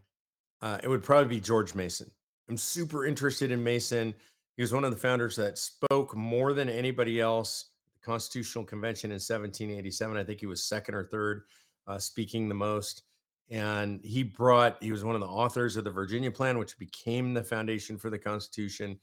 uh, 0.60 0.78
it 0.82 0.88
would 0.88 1.02
probably 1.02 1.36
be 1.36 1.40
George 1.40 1.74
Mason. 1.74 2.10
I'm 2.46 2.58
super 2.58 3.06
interested 3.06 3.50
in 3.50 3.64
Mason. 3.64 4.14
He 4.56 4.62
was 4.62 4.74
one 4.74 4.84
of 4.84 4.90
the 4.90 4.98
founders 4.98 5.34
that 5.36 5.56
spoke 5.56 6.14
more 6.14 6.52
than 6.52 6.68
anybody 6.68 7.18
else 7.18 7.70
the 7.94 8.04
Constitutional 8.04 8.64
Convention 8.64 9.10
in 9.10 9.14
1787. 9.14 10.14
I 10.14 10.24
think 10.24 10.40
he 10.40 10.46
was 10.46 10.64
second 10.64 10.94
or 10.94 11.04
third, 11.04 11.44
uh, 11.86 11.98
speaking 11.98 12.50
the 12.50 12.54
most. 12.54 13.04
And 13.48 13.98
he 14.04 14.22
brought, 14.22 14.76
he 14.82 14.92
was 14.92 15.02
one 15.02 15.14
of 15.14 15.22
the 15.22 15.26
authors 15.26 15.78
of 15.78 15.84
the 15.84 15.90
Virginia 15.90 16.30
Plan, 16.30 16.58
which 16.58 16.78
became 16.78 17.32
the 17.32 17.42
foundation 17.42 17.96
for 17.96 18.10
the 18.10 18.18
Constitution. 18.18 18.98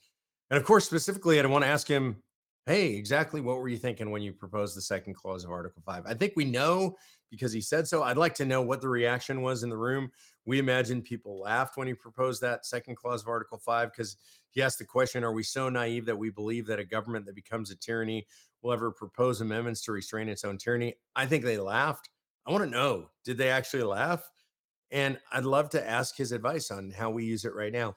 And 0.52 0.58
of 0.60 0.66
course, 0.66 0.86
specifically, 0.86 1.40
I 1.40 1.46
want 1.48 1.64
to 1.64 1.70
ask 1.70 1.88
him 1.88 2.18
Hey, 2.66 2.96
exactly 2.96 3.42
what 3.42 3.58
were 3.58 3.68
you 3.68 3.78
thinking 3.78 4.10
when 4.10 4.22
you 4.22 4.32
proposed 4.32 4.78
the 4.78 4.82
second 4.82 5.16
clause 5.16 5.44
of 5.44 5.52
Article 5.52 5.82
5? 5.86 6.04
I 6.06 6.14
think 6.14 6.32
we 6.38 6.46
know 6.46 6.96
because 7.34 7.52
he 7.52 7.62
said 7.62 7.88
so. 7.88 8.04
I'd 8.04 8.18
like 8.18 8.36
to 8.36 8.46
know 8.46 8.62
what 8.62 8.80
the 8.80 8.90
reaction 8.90 9.42
was 9.42 9.64
in 9.64 9.70
the 9.70 9.78
room. 9.78 10.12
We 10.46 10.60
imagine 10.60 11.02
people 11.02 11.40
laughed 11.40 11.78
when 11.78 11.88
he 11.88 11.94
proposed 11.94 12.42
that 12.42 12.66
second 12.66 12.96
clause 12.96 13.24
of 13.24 13.28
Article 13.28 13.58
5 13.58 13.92
because 13.92 14.18
he 14.52 14.62
asked 14.62 14.78
the 14.78 14.86
question 14.86 15.24
Are 15.24 15.34
we 15.34 15.44
so 15.44 15.68
naive 15.70 16.06
that 16.06 16.18
we 16.18 16.30
believe 16.30 16.68
that 16.68 16.80
a 16.80 16.86
government 16.86 17.26
that 17.26 17.36
becomes 17.36 17.72
a 17.72 17.76
tyranny 17.76 18.28
will 18.62 18.72
ever 18.72 18.92
propose 18.92 19.42
amendments 19.42 19.82
to 19.86 19.92
restrain 19.92 20.30
its 20.30 20.44
own 20.44 20.58
tyranny? 20.58 20.94
I 21.16 21.26
think 21.26 21.44
they 21.44 21.58
laughed. 21.58 22.10
I 22.46 22.52
want 22.52 22.64
to 22.64 22.70
know 22.70 23.10
did 23.26 23.38
they 23.38 23.50
actually 23.50 23.84
laugh? 23.84 24.30
And 24.92 25.18
I'd 25.32 25.46
love 25.46 25.70
to 25.70 25.90
ask 25.90 26.16
his 26.16 26.32
advice 26.32 26.70
on 26.70 26.92
how 26.92 27.10
we 27.10 27.26
use 27.26 27.46
it 27.46 27.56
right 27.56 27.74
now 27.74 27.96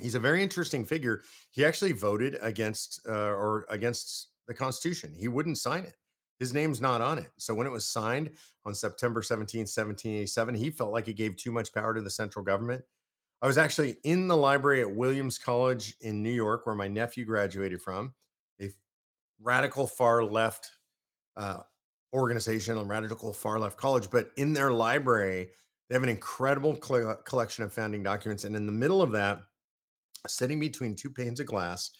he's 0.00 0.14
a 0.14 0.20
very 0.20 0.42
interesting 0.42 0.84
figure. 0.84 1.22
He 1.50 1.64
actually 1.64 1.92
voted 1.92 2.38
against 2.40 3.00
uh, 3.08 3.12
or 3.12 3.66
against 3.68 4.28
the 4.48 4.54
Constitution. 4.54 5.14
He 5.16 5.28
wouldn't 5.28 5.58
sign 5.58 5.84
it. 5.84 5.94
His 6.40 6.54
name's 6.54 6.80
not 6.80 7.02
on 7.02 7.18
it. 7.18 7.30
So 7.36 7.54
when 7.54 7.66
it 7.66 7.70
was 7.70 7.86
signed 7.86 8.30
on 8.64 8.74
September 8.74 9.22
17, 9.22 9.60
1787, 9.60 10.54
he 10.54 10.70
felt 10.70 10.90
like 10.90 11.06
it 11.06 11.12
gave 11.12 11.36
too 11.36 11.52
much 11.52 11.72
power 11.72 11.94
to 11.94 12.00
the 12.00 12.10
central 12.10 12.42
government. 12.42 12.82
I 13.42 13.46
was 13.46 13.58
actually 13.58 13.96
in 14.04 14.26
the 14.26 14.36
library 14.36 14.80
at 14.80 14.90
Williams 14.90 15.38
College 15.38 15.94
in 16.00 16.22
New 16.22 16.32
York, 16.32 16.66
where 16.66 16.74
my 16.74 16.88
nephew 16.88 17.26
graduated 17.26 17.82
from, 17.82 18.14
a 18.60 18.70
radical 19.40 19.86
far 19.86 20.24
left 20.24 20.70
uh, 21.36 21.58
organization, 22.14 22.78
a 22.78 22.84
radical 22.84 23.34
far 23.34 23.58
left 23.58 23.76
college. 23.76 24.08
But 24.10 24.30
in 24.36 24.54
their 24.54 24.72
library, 24.72 25.50
they 25.88 25.94
have 25.94 26.02
an 26.02 26.08
incredible 26.08 26.74
collection 26.76 27.64
of 27.64 27.72
founding 27.72 28.02
documents. 28.02 28.44
And 28.44 28.56
in 28.56 28.64
the 28.64 28.72
middle 28.72 29.02
of 29.02 29.12
that, 29.12 29.40
sitting 30.26 30.58
between 30.58 30.94
two 30.94 31.10
panes 31.10 31.40
of 31.40 31.46
glass 31.46 31.90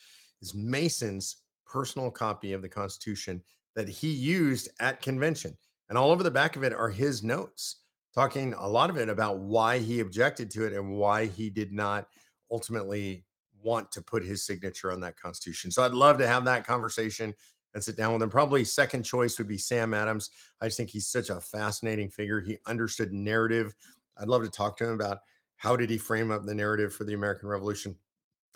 is 0.41 0.55
Mason's 0.55 1.37
personal 1.67 2.11
copy 2.11 2.53
of 2.53 2.63
the 2.63 2.69
Constitution 2.69 3.43
that 3.77 3.89
he 3.89 4.11
used 4.11 4.69
at 4.81 5.03
convention. 5.03 5.57
And 5.89 5.99
all 5.99 6.11
over 6.11 6.23
the 6.23 6.31
back 6.31 6.57
of 6.57 6.63
it 6.63 6.73
are 6.73 6.89
his 6.89 7.23
notes, 7.23 7.81
talking 8.15 8.55
a 8.55 8.69
lot 8.69 8.91
of 8.91 8.97
it 8.97 9.09
about 9.09 9.39
why 9.39 9.79
he 9.79 10.01
objected 10.01 10.51
to 10.53 10.65
it 10.65 10.73
and 10.73 10.93
why 10.93 11.27
he 11.27 11.51
did 11.51 11.73
not 11.73 12.07
ultimately 12.51 13.25
want 13.63 13.91
to 13.93 14.03
put 14.03 14.25
his 14.25 14.45
signature 14.45 14.91
on 14.91 15.01
that 15.01 15.17
Constitution. 15.17 15.71
So 15.71 15.83
I'd 15.83 15.93
love 15.93 16.19
to 16.19 16.27
have 16.27 16.45
that 16.47 16.67
conversation 16.67 17.35
and 17.75 17.83
sit 17.83 17.97
down 17.97 18.13
with 18.13 18.23
him. 18.23 18.31
Probably 18.31 18.65
second 18.65 19.05
choice 19.05 19.39
would 19.39 19.49
be 19.49 19.59
Sam 19.59 19.95
Adams. 19.95 20.31
I 20.61 20.67
just 20.67 20.77
think 20.77 20.91
he's 20.91 21.07
such 21.07 21.31
a 21.31 21.41
fascinating 21.41 22.09
figure. 22.09 22.41
He 22.41 22.59
understood 22.67 23.13
narrative. 23.13 23.75
I'd 24.19 24.29
love 24.29 24.43
to 24.43 24.51
talk 24.51 24.77
to 24.79 24.89
him 24.89 24.95
about 24.95 25.19
how 25.57 25.77
did 25.77 25.91
he 25.91 25.99
frame 25.99 26.31
up 26.31 26.45
the 26.45 26.55
narrative 26.55 26.93
for 26.93 27.05
the 27.05 27.15
American 27.15 27.49
Revolution. 27.49 27.95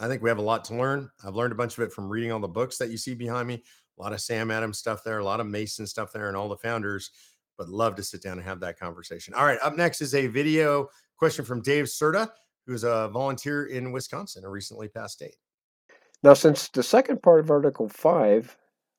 I 0.01 0.09
think 0.09 0.23
we 0.23 0.31
have 0.31 0.39
a 0.39 0.43
lot 0.43 0.65
to 0.67 0.75
learn. 0.75 1.11
I've 1.25 1.37
learned 1.37 1.53
a 1.53 1.57
bunch 1.57 1.79
of 1.79 1.85
it 1.85 1.93
from 1.93 2.09
reading 2.09 2.33
all 2.33 2.41
the 2.41 2.49
books 2.49 2.79
that 2.79 2.91
you 2.91 2.97
see 2.97 3.15
behind 3.15 3.47
me. 3.47 3.63
A 3.99 4.03
lot 4.03 4.13
of 4.13 4.21
Sam 4.21 4.51
Adams 4.51 4.79
stuff 4.79 5.05
there, 5.05 5.19
a 5.19 5.25
lot 5.25 5.41
of 5.41 5.47
Mason 5.47 5.87
stuff 5.87 6.13
there, 6.13 6.29
and 6.29 6.37
all 6.37 6.49
the 6.49 6.57
founders. 6.57 7.11
But 7.57 7.69
love 7.69 7.95
to 7.97 8.03
sit 8.03 8.23
down 8.23 8.39
and 8.39 8.47
have 8.47 8.61
that 8.61 8.79
conversation. 8.79 9.35
All 9.35 9.45
right, 9.45 9.59
up 9.63 9.77
next 9.77 10.01
is 10.01 10.15
a 10.15 10.27
video 10.27 10.89
question 11.17 11.45
from 11.45 11.63
Dave 11.63 11.85
Serta, 11.85 12.29
who's 12.67 12.83
a 12.83 13.09
volunteer 13.13 13.67
in 13.67 13.93
Wisconsin, 13.93 14.45
a 14.45 14.51
recently 14.51 14.89
passed 14.89 15.15
state. 15.15 15.37
Now, 16.25 16.35
since 16.35 16.69
the 16.69 16.83
second 16.83 17.23
part 17.23 17.41
of 17.41 17.51
Article 17.51 17.89
5 17.89 18.57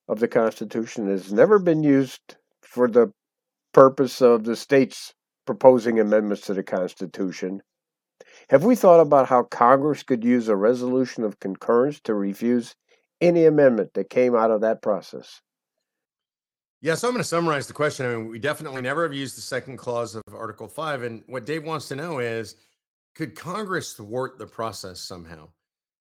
of 0.08 0.20
the 0.20 0.28
Constitution 0.28 1.10
has 1.10 1.34
never 1.34 1.60
been 1.60 1.84
used 1.84 2.38
for 2.62 2.88
the 2.88 3.12
purpose 3.74 4.22
of 4.22 4.44
the 4.44 4.56
states 4.56 5.14
proposing 5.46 6.00
amendments 6.00 6.46
to 6.46 6.54
the 6.54 6.64
Constitution, 6.64 7.62
have 8.50 8.64
we 8.64 8.76
thought 8.76 9.02
about 9.02 9.28
how 9.28 9.44
Congress 9.44 10.04
could 10.04 10.24
use 10.24 10.48
a 10.48 10.56
resolution 10.56 11.24
of 11.24 11.40
concurrence 11.40 12.00
to 12.02 12.14
refuse 12.14 12.76
any 13.22 13.46
amendment 13.46 13.94
that 13.94 14.10
came 14.10 14.36
out 14.36 14.52
of 14.52 14.62
that 14.62 14.82
process? 14.82 15.42
Yeah, 16.82 16.96
so 16.96 17.08
I'm 17.08 17.14
going 17.14 17.24
to 17.24 17.28
summarize 17.28 17.68
the 17.68 17.74
question. 17.74 18.06
I 18.06 18.10
mean, 18.16 18.28
we 18.28 18.38
definitely 18.38 18.82
never 18.82 19.04
have 19.04 19.14
used 19.14 19.38
the 19.38 19.42
second 19.42 19.78
clause 19.78 20.16
of 20.16 20.22
Article 20.32 20.68
5. 20.68 21.04
And 21.04 21.24
what 21.28 21.46
Dave 21.46 21.64
wants 21.64 21.88
to 21.88 21.96
know 21.96 22.20
is 22.20 22.58
could 23.16 23.36
Congress 23.36 23.94
thwart 23.94 24.38
the 24.38 24.46
process 24.46 25.00
somehow? 25.00 25.48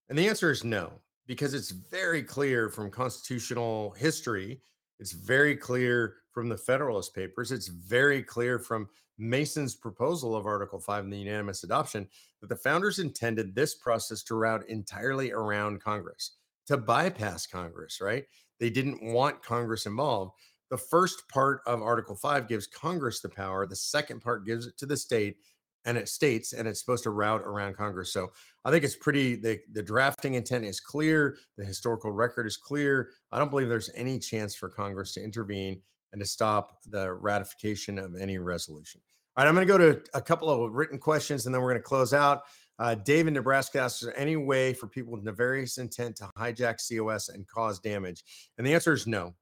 And 0.09 0.19
the 0.19 0.29
answer 0.29 0.51
is 0.51 0.65
no, 0.65 0.93
because 1.27 1.55
it's 1.55 1.71
very 1.71 2.23
clear 2.23 2.69
from 2.69 2.91
constitutional 2.91 3.93
history. 3.93 4.61
It's 4.99 5.13
very 5.13 5.57
clear 5.57 6.17
from 6.33 6.49
the 6.49 6.59
Federalist 6.59 7.15
Papers. 7.15 7.53
It's 7.53 7.69
very 7.69 8.23
clear 8.23 8.59
from 8.59 8.89
Mason's 9.17 9.75
proposal 9.75 10.35
of 10.37 10.45
Article 10.45 10.81
5 10.81 11.05
and 11.05 11.13
the 11.13 11.19
unanimous 11.19 11.63
adoption 11.65 12.09
that 12.41 12.49
the 12.49 12.57
founders 12.57 12.99
intended 12.99 13.55
this 13.55 13.75
process 13.77 14.23
to 14.25 14.35
route 14.35 14.69
entirely 14.69 15.33
around 15.33 15.81
Congress, 15.81 16.33
to 16.67 16.77
bypass 16.77 17.47
Congress, 17.47 18.01
right? 18.01 18.25
They 18.61 18.71
didn't 18.71 19.03
want 19.03 19.43
Congress 19.43 19.87
involved. 19.87 20.33
The 20.71 20.79
first 20.79 21.29
part 21.29 21.61
of 21.67 21.83
Article 21.83 22.17
5 22.17 22.49
gives 22.49 22.67
Congress 22.67 23.21
the 23.21 23.29
power, 23.29 23.67
the 23.67 23.77
second 23.77 24.21
part 24.21 24.47
gives 24.47 24.67
it 24.67 24.77
to 24.79 24.87
the 24.87 24.97
state 24.97 25.37
and 25.85 25.99
it 25.99 26.09
states 26.09 26.53
and 26.53 26.67
it's 26.67 26.81
supposed 26.81 27.03
to 27.05 27.11
route 27.11 27.43
around 27.43 27.77
Congress. 27.77 28.13
So 28.13 28.33
I 28.65 28.71
think 28.71 28.85
it's 28.85 28.97
pretty 28.97 29.37
the, 29.37 29.61
the 29.73 29.83
drafting 29.83 30.35
intent 30.35 30.65
is 30.65 30.81
clear, 30.81 31.37
the 31.59 31.65
historical 31.65 32.11
record 32.11 32.47
is 32.47 32.57
clear. 32.57 33.11
I 33.31 33.39
don't 33.39 33.51
believe 33.51 33.69
there's 33.69 33.91
any 33.95 34.19
chance 34.19 34.55
for 34.55 34.69
Congress 34.69 35.13
to 35.15 35.23
intervene 35.23 35.83
and 36.13 36.21
to 36.21 36.27
stop 36.27 36.79
the 36.87 37.13
ratification 37.13 37.99
of 37.99 38.15
any 38.17 38.39
resolution. 38.39 39.01
All 39.37 39.45
right, 39.45 39.49
I'm 39.49 39.55
going 39.55 39.67
to 39.67 39.73
go 39.73 39.79
to 39.79 40.01
a 40.15 40.23
couple 40.23 40.49
of 40.49 40.73
written 40.73 40.99
questions 40.99 41.45
and 41.45 41.55
then 41.55 41.61
we're 41.61 41.71
going 41.71 41.83
to 41.83 41.89
close 41.89 42.15
out. 42.15 42.43
Uh, 42.79 42.95
Dave 42.95 43.29
in 43.29 43.35
Nebraska 43.35 43.81
asks, 43.81 44.03
is 44.03 44.09
there 44.09 44.19
any 44.19 44.37
way 44.37 44.73
for 44.75 44.89
people 44.89 45.13
with 45.13 45.23
nefarious 45.23 45.79
intent 45.79 46.17
to 46.17 46.31
hijack 46.37 46.79
COS 46.87 47.29
and 47.29 47.47
cause 47.47 47.79
damage? 47.79 48.25
And 48.59 48.67
the 48.67 48.75
answer 48.75 48.93
is 48.93 49.07
no, 49.07 49.35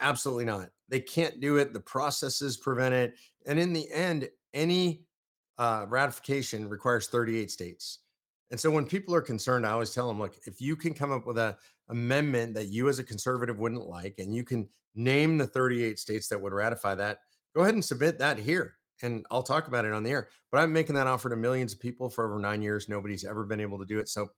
absolutely 0.00 0.46
not. 0.46 0.70
They 0.88 1.00
can't 1.00 1.40
do 1.40 1.56
it. 1.56 1.72
The 1.72 1.80
processes 1.80 2.56
prevent 2.56 2.94
it. 2.94 3.14
And 3.46 3.58
in 3.58 3.72
the 3.72 3.90
end, 3.92 4.28
any 4.54 5.04
uh, 5.58 5.86
ratification 5.88 6.68
requires 6.68 7.08
38 7.08 7.50
states. 7.50 7.98
And 8.50 8.58
so 8.58 8.70
when 8.70 8.86
people 8.86 9.14
are 9.14 9.20
concerned, 9.20 9.66
I 9.66 9.72
always 9.72 9.94
tell 9.94 10.08
them, 10.08 10.18
look, 10.18 10.36
if 10.46 10.60
you 10.60 10.74
can 10.74 10.94
come 10.94 11.12
up 11.12 11.26
with 11.26 11.38
a 11.38 11.56
amendment 11.88 12.54
that 12.54 12.68
you 12.68 12.88
as 12.88 12.98
a 12.98 13.04
conservative 13.04 13.58
wouldn't 13.58 13.86
like, 13.86 14.14
and 14.18 14.34
you 14.34 14.42
can 14.42 14.68
name 14.94 15.38
the 15.38 15.46
38 15.46 15.98
states 15.98 16.28
that 16.28 16.40
would 16.40 16.52
ratify 16.52 16.94
that, 16.96 17.18
go 17.54 17.62
ahead 17.62 17.74
and 17.74 17.84
submit 17.84 18.18
that 18.18 18.38
here. 18.38 18.74
And 19.02 19.24
I'll 19.30 19.42
talk 19.42 19.68
about 19.68 19.84
it 19.84 19.92
on 19.92 20.02
the 20.02 20.10
air. 20.10 20.28
But 20.50 20.58
I'm 20.58 20.72
making 20.72 20.94
that 20.96 21.06
offer 21.06 21.30
to 21.30 21.36
millions 21.36 21.72
of 21.72 21.80
people 21.80 22.10
for 22.10 22.26
over 22.26 22.40
nine 22.40 22.62
years. 22.62 22.88
Nobody's 22.88 23.24
ever 23.24 23.44
been 23.44 23.60
able 23.60 23.78
to 23.78 23.84
do 23.86 23.98
it. 23.98 24.08
So, 24.08 24.28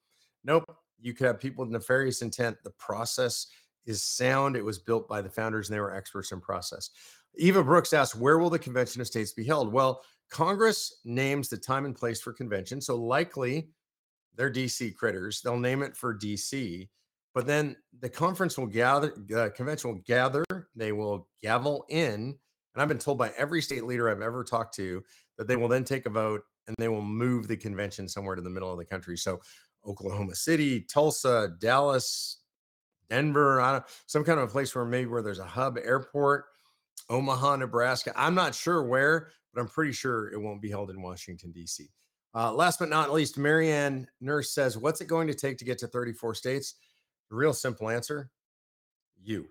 nope, 0.44 0.64
you 1.00 1.14
could 1.14 1.26
have 1.26 1.40
people 1.40 1.64
with 1.64 1.72
nefarious 1.72 2.22
intent. 2.22 2.56
The 2.62 2.70
process 2.70 3.48
is 3.86 4.02
sound. 4.02 4.56
It 4.56 4.64
was 4.64 4.78
built 4.78 5.08
by 5.08 5.20
the 5.20 5.30
founders 5.30 5.68
and 5.68 5.76
they 5.76 5.80
were 5.80 5.94
experts 5.94 6.32
in 6.32 6.40
process. 6.40 6.90
Eva 7.36 7.64
Brooks 7.64 7.92
asked, 7.92 8.14
Where 8.14 8.38
will 8.38 8.50
the 8.50 8.58
convention 8.58 9.00
of 9.00 9.06
states 9.06 9.32
be 9.32 9.44
held? 9.44 9.72
Well, 9.72 10.02
Congress 10.30 11.00
names 11.04 11.48
the 11.48 11.56
time 11.56 11.84
and 11.84 11.94
place 11.94 12.20
for 12.20 12.32
convention. 12.32 12.80
So 12.80 12.96
likely 12.96 13.68
they're 14.36 14.52
DC 14.52 14.94
critters. 14.94 15.40
They'll 15.40 15.58
name 15.58 15.82
it 15.82 15.96
for 15.96 16.16
DC. 16.16 16.88
But 17.34 17.46
then 17.46 17.76
the 18.00 18.08
conference 18.08 18.58
will 18.58 18.66
gather, 18.66 19.12
the 19.28 19.50
convention 19.56 19.90
will 19.90 20.02
gather, 20.06 20.44
they 20.76 20.92
will 20.92 21.28
gavel 21.40 21.84
in. 21.88 22.38
And 22.74 22.82
I've 22.82 22.88
been 22.88 22.98
told 22.98 23.18
by 23.18 23.32
every 23.36 23.62
state 23.62 23.84
leader 23.84 24.08
I've 24.08 24.22
ever 24.22 24.44
talked 24.44 24.74
to 24.76 25.02
that 25.38 25.46
they 25.46 25.56
will 25.56 25.68
then 25.68 25.84
take 25.84 26.06
a 26.06 26.10
vote 26.10 26.42
and 26.66 26.76
they 26.78 26.88
will 26.88 27.02
move 27.02 27.48
the 27.48 27.56
convention 27.56 28.08
somewhere 28.08 28.36
to 28.36 28.42
the 28.42 28.50
middle 28.50 28.70
of 28.70 28.78
the 28.78 28.84
country. 28.84 29.16
So 29.16 29.40
Oklahoma 29.86 30.34
City, 30.34 30.80
Tulsa, 30.80 31.52
Dallas, 31.58 32.38
Denver, 33.10 33.84
some 34.06 34.24
kind 34.24 34.40
of 34.40 34.48
a 34.48 34.52
place 34.52 34.74
where 34.74 34.84
maybe 34.84 35.10
where 35.10 35.22
there's 35.22 35.38
a 35.38 35.44
hub 35.44 35.76
airport, 35.76 36.46
Omaha, 37.10 37.56
Nebraska. 37.56 38.12
I'm 38.16 38.34
not 38.34 38.54
sure 38.54 38.82
where, 38.82 39.28
but 39.52 39.60
I'm 39.60 39.68
pretty 39.68 39.92
sure 39.92 40.32
it 40.32 40.40
won't 40.40 40.62
be 40.62 40.70
held 40.70 40.90
in 40.90 41.02
Washington, 41.02 41.52
D.C. 41.52 41.88
Uh, 42.34 42.52
last 42.52 42.78
but 42.78 42.88
not 42.88 43.12
least, 43.12 43.36
Marianne 43.36 44.06
Nurse 44.20 44.54
says, 44.54 44.78
What's 44.78 45.02
it 45.02 45.08
going 45.08 45.28
to 45.28 45.34
take 45.34 45.58
to 45.58 45.64
get 45.64 45.78
to 45.78 45.88
34 45.88 46.34
states? 46.34 46.76
Real 47.30 47.52
simple 47.52 47.90
answer 47.90 48.30
you. 49.22 49.48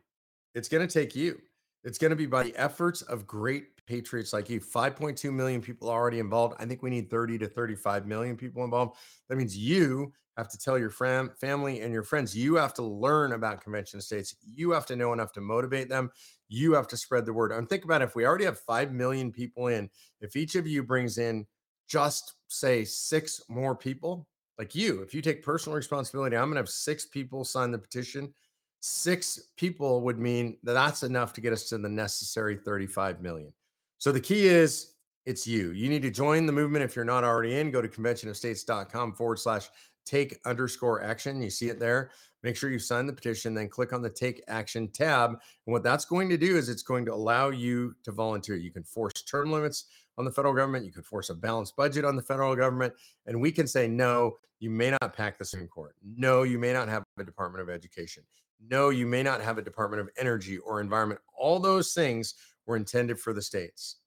It's 0.54 0.68
going 0.68 0.86
to 0.86 0.92
take 0.92 1.16
you. 1.16 1.40
It's 1.84 1.98
going 1.98 2.12
to 2.12 2.16
be 2.16 2.28
by 2.28 2.44
the 2.44 2.56
efforts 2.56 3.02
of 3.02 3.26
great 3.26 3.86
patriots 3.88 4.34
like 4.34 4.50
you. 4.50 4.60
5.2 4.60 5.34
million 5.34 5.62
people 5.62 5.90
already 5.90 6.20
involved. 6.20 6.56
I 6.60 6.66
think 6.66 6.84
we 6.84 6.90
need 6.90 7.10
30 7.10 7.40
to 7.40 7.48
35 7.48 8.06
million 8.06 8.38
people 8.38 8.64
involved. 8.64 8.98
That 9.30 9.38
means 9.38 9.58
you 9.58 10.14
have 10.38 10.50
to 10.50 10.58
tell 10.58 10.78
your 10.78 10.90
fam- 10.90 11.32
family 11.40 11.82
and 11.82 11.92
your 11.92 12.04
friends. 12.04 12.36
You 12.38 12.56
have 12.56 12.74
to 12.76 12.84
learn 12.84 13.34
about 13.34 13.62
convention 13.62 14.00
states. 14.00 14.36
You 14.44 14.72
have 14.72 14.86
to 14.88 14.96
know 14.96 15.12
enough 15.12 15.34
to 15.34 15.42
motivate 15.42 15.90
them. 15.90 16.12
You 16.48 16.74
have 16.74 16.88
to 16.90 16.98
spread 16.98 17.26
the 17.26 17.34
word. 17.34 17.52
And 17.52 17.68
think 17.68 17.84
about 17.84 18.02
it, 18.02 18.06
if 18.06 18.16
we 18.16 18.26
already 18.26 18.46
have 18.46 18.60
5 18.60 18.92
million 18.92 19.32
people 19.32 19.68
in, 19.68 19.90
if 20.22 20.36
each 20.36 20.56
of 20.56 20.68
you 20.68 20.84
brings 20.84 21.18
in 21.18 21.48
just 21.88 22.36
say 22.48 22.86
six 22.86 23.42
more 23.50 23.76
people, 23.76 24.28
like 24.58 24.76
you, 24.76 25.02
if 25.02 25.14
you 25.14 25.22
take 25.22 25.44
personal 25.44 25.76
responsibility, 25.76 26.38
I'm 26.38 26.46
going 26.46 26.56
to 26.56 26.62
have 26.62 26.70
six 26.70 27.06
people 27.06 27.44
sign 27.44 27.72
the 27.72 27.80
petition. 27.80 28.34
Six 28.82 29.40
people 29.58 30.02
would 30.02 30.20
mean 30.20 30.58
that 30.64 30.74
that's 30.74 31.04
enough 31.04 31.34
to 31.34 31.42
get 31.42 31.54
us 31.54 31.70
to 31.70 31.78
the 31.78 31.90
necessary 31.90 32.56
35 32.56 33.22
million. 33.22 33.54
So 34.00 34.12
the 34.12 34.20
key 34.20 34.48
is 34.48 34.94
it's 35.26 35.46
you. 35.46 35.72
You 35.72 35.88
need 35.88 36.02
to 36.02 36.12
join 36.12 36.46
the 36.46 36.52
movement 36.52 36.84
if 36.84 36.96
you're 36.96 37.06
not 37.06 37.24
already 37.24 37.60
in. 37.60 37.72
Go 37.72 37.82
to 37.82 37.88
conventionofstates.com 37.88 39.14
forward 39.14 39.38
slash 39.38 39.70
take 40.06 40.40
underscore 40.46 41.04
action. 41.04 41.42
You 41.42 41.52
see 41.52 41.70
it 41.70 41.80
there. 41.80 42.12
Make 42.44 42.56
sure 42.56 42.72
you 42.72 42.80
sign 42.80 43.06
the 43.06 43.14
petition, 43.14 43.54
then 43.54 43.70
click 43.70 43.94
on 43.94 44.02
the 44.02 44.10
take 44.10 44.42
action 44.48 44.88
tab. 44.88 45.30
And 45.30 45.74
what 45.74 45.84
that's 45.84 46.06
going 46.06 46.28
to 46.30 46.38
do 46.38 46.58
is 46.58 46.70
it's 46.70 46.82
going 46.82 47.06
to 47.06 47.14
allow 47.14 47.50
you 47.50 47.96
to 48.04 48.12
volunteer. 48.12 48.56
You 48.56 48.72
can 48.72 48.84
force 48.84 49.14
term 49.14 49.52
limits 49.52 49.86
on 50.18 50.26
the 50.26 50.32
federal 50.32 50.56
government. 50.56 50.86
You 50.86 50.92
could 50.92 51.06
force 51.06 51.30
a 51.30 51.36
balanced 51.36 51.76
budget 51.76 52.04
on 52.04 52.16
the 52.16 52.22
federal 52.24 52.56
government. 52.56 52.94
And 53.28 53.40
we 53.40 53.52
can 53.52 53.68
say, 53.68 53.88
no, 53.88 54.38
you 54.60 54.72
may 54.72 54.90
not 54.90 55.16
pack 55.16 55.38
the 55.38 55.46
Supreme 55.46 55.68
Court. 55.68 55.96
No, 56.04 56.44
you 56.44 56.58
may 56.58 56.74
not 56.74 56.90
have 56.90 57.04
a 57.20 57.24
Department 57.24 57.62
of 57.62 57.70
Education. 57.70 58.24
No, 58.70 58.90
you 58.90 59.08
may 59.08 59.24
not 59.24 59.42
have 59.42 59.58
a 59.58 59.62
Department 59.62 60.02
of 60.02 60.10
Energy 60.18 60.58
or 60.60 60.82
Environment. 60.82 61.20
All 61.38 61.60
those 61.60 61.94
things 61.94 62.36
were 62.66 62.76
intended 62.76 63.20
for 63.20 63.34
the 63.34 63.42
states. 63.42 63.98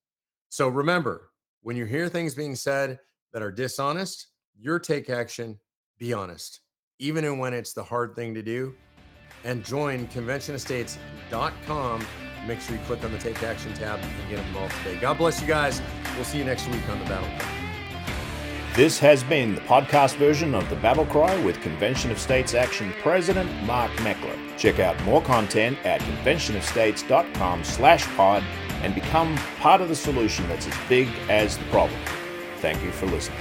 So 0.48 0.68
remember, 0.68 1.30
when 1.62 1.76
you 1.76 1.84
hear 1.84 2.08
things 2.08 2.34
being 2.34 2.54
said 2.54 2.98
that 3.32 3.42
are 3.42 3.50
dishonest, 3.50 4.28
your 4.56 4.78
take 4.78 5.10
action, 5.10 5.58
be 5.98 6.12
honest, 6.12 6.60
even 6.98 7.38
when 7.38 7.52
it's 7.54 7.72
the 7.72 7.82
hard 7.82 8.14
thing 8.14 8.34
to 8.34 8.42
do. 8.42 8.74
And 9.44 9.64
join 9.64 10.06
conventionofstates.com 10.08 12.06
Make 12.46 12.60
sure 12.60 12.76
you 12.76 12.82
click 12.82 13.02
on 13.04 13.12
the 13.12 13.18
Take 13.18 13.42
Action 13.42 13.72
tab 13.74 14.00
and 14.00 14.30
get 14.30 14.38
involved 14.38 14.74
today. 14.82 15.00
God 15.00 15.18
bless 15.18 15.40
you 15.40 15.46
guys. 15.46 15.80
We'll 16.14 16.24
see 16.24 16.38
you 16.38 16.44
next 16.44 16.68
week 16.68 16.86
on 16.90 16.98
the 16.98 17.06
Battle. 17.06 17.53
This 18.74 18.98
has 18.98 19.22
been 19.22 19.54
the 19.54 19.60
podcast 19.60 20.16
version 20.16 20.52
of 20.52 20.68
the 20.68 20.74
Battle 20.74 21.06
Cry 21.06 21.40
with 21.44 21.60
Convention 21.60 22.10
of 22.10 22.18
States 22.18 22.54
Action 22.54 22.92
President 23.02 23.48
Mark 23.62 23.92
Meckler. 23.98 24.36
Check 24.58 24.80
out 24.80 25.00
more 25.04 25.22
content 25.22 25.78
at 25.84 26.00
conventionofstates.com 26.00 27.62
slash 27.62 28.04
pod 28.16 28.42
and 28.82 28.92
become 28.92 29.36
part 29.60 29.80
of 29.80 29.88
the 29.88 29.94
solution 29.94 30.48
that's 30.48 30.66
as 30.66 30.74
big 30.88 31.06
as 31.28 31.56
the 31.56 31.64
problem. 31.66 32.00
Thank 32.56 32.82
you 32.82 32.90
for 32.90 33.06
listening. 33.06 33.38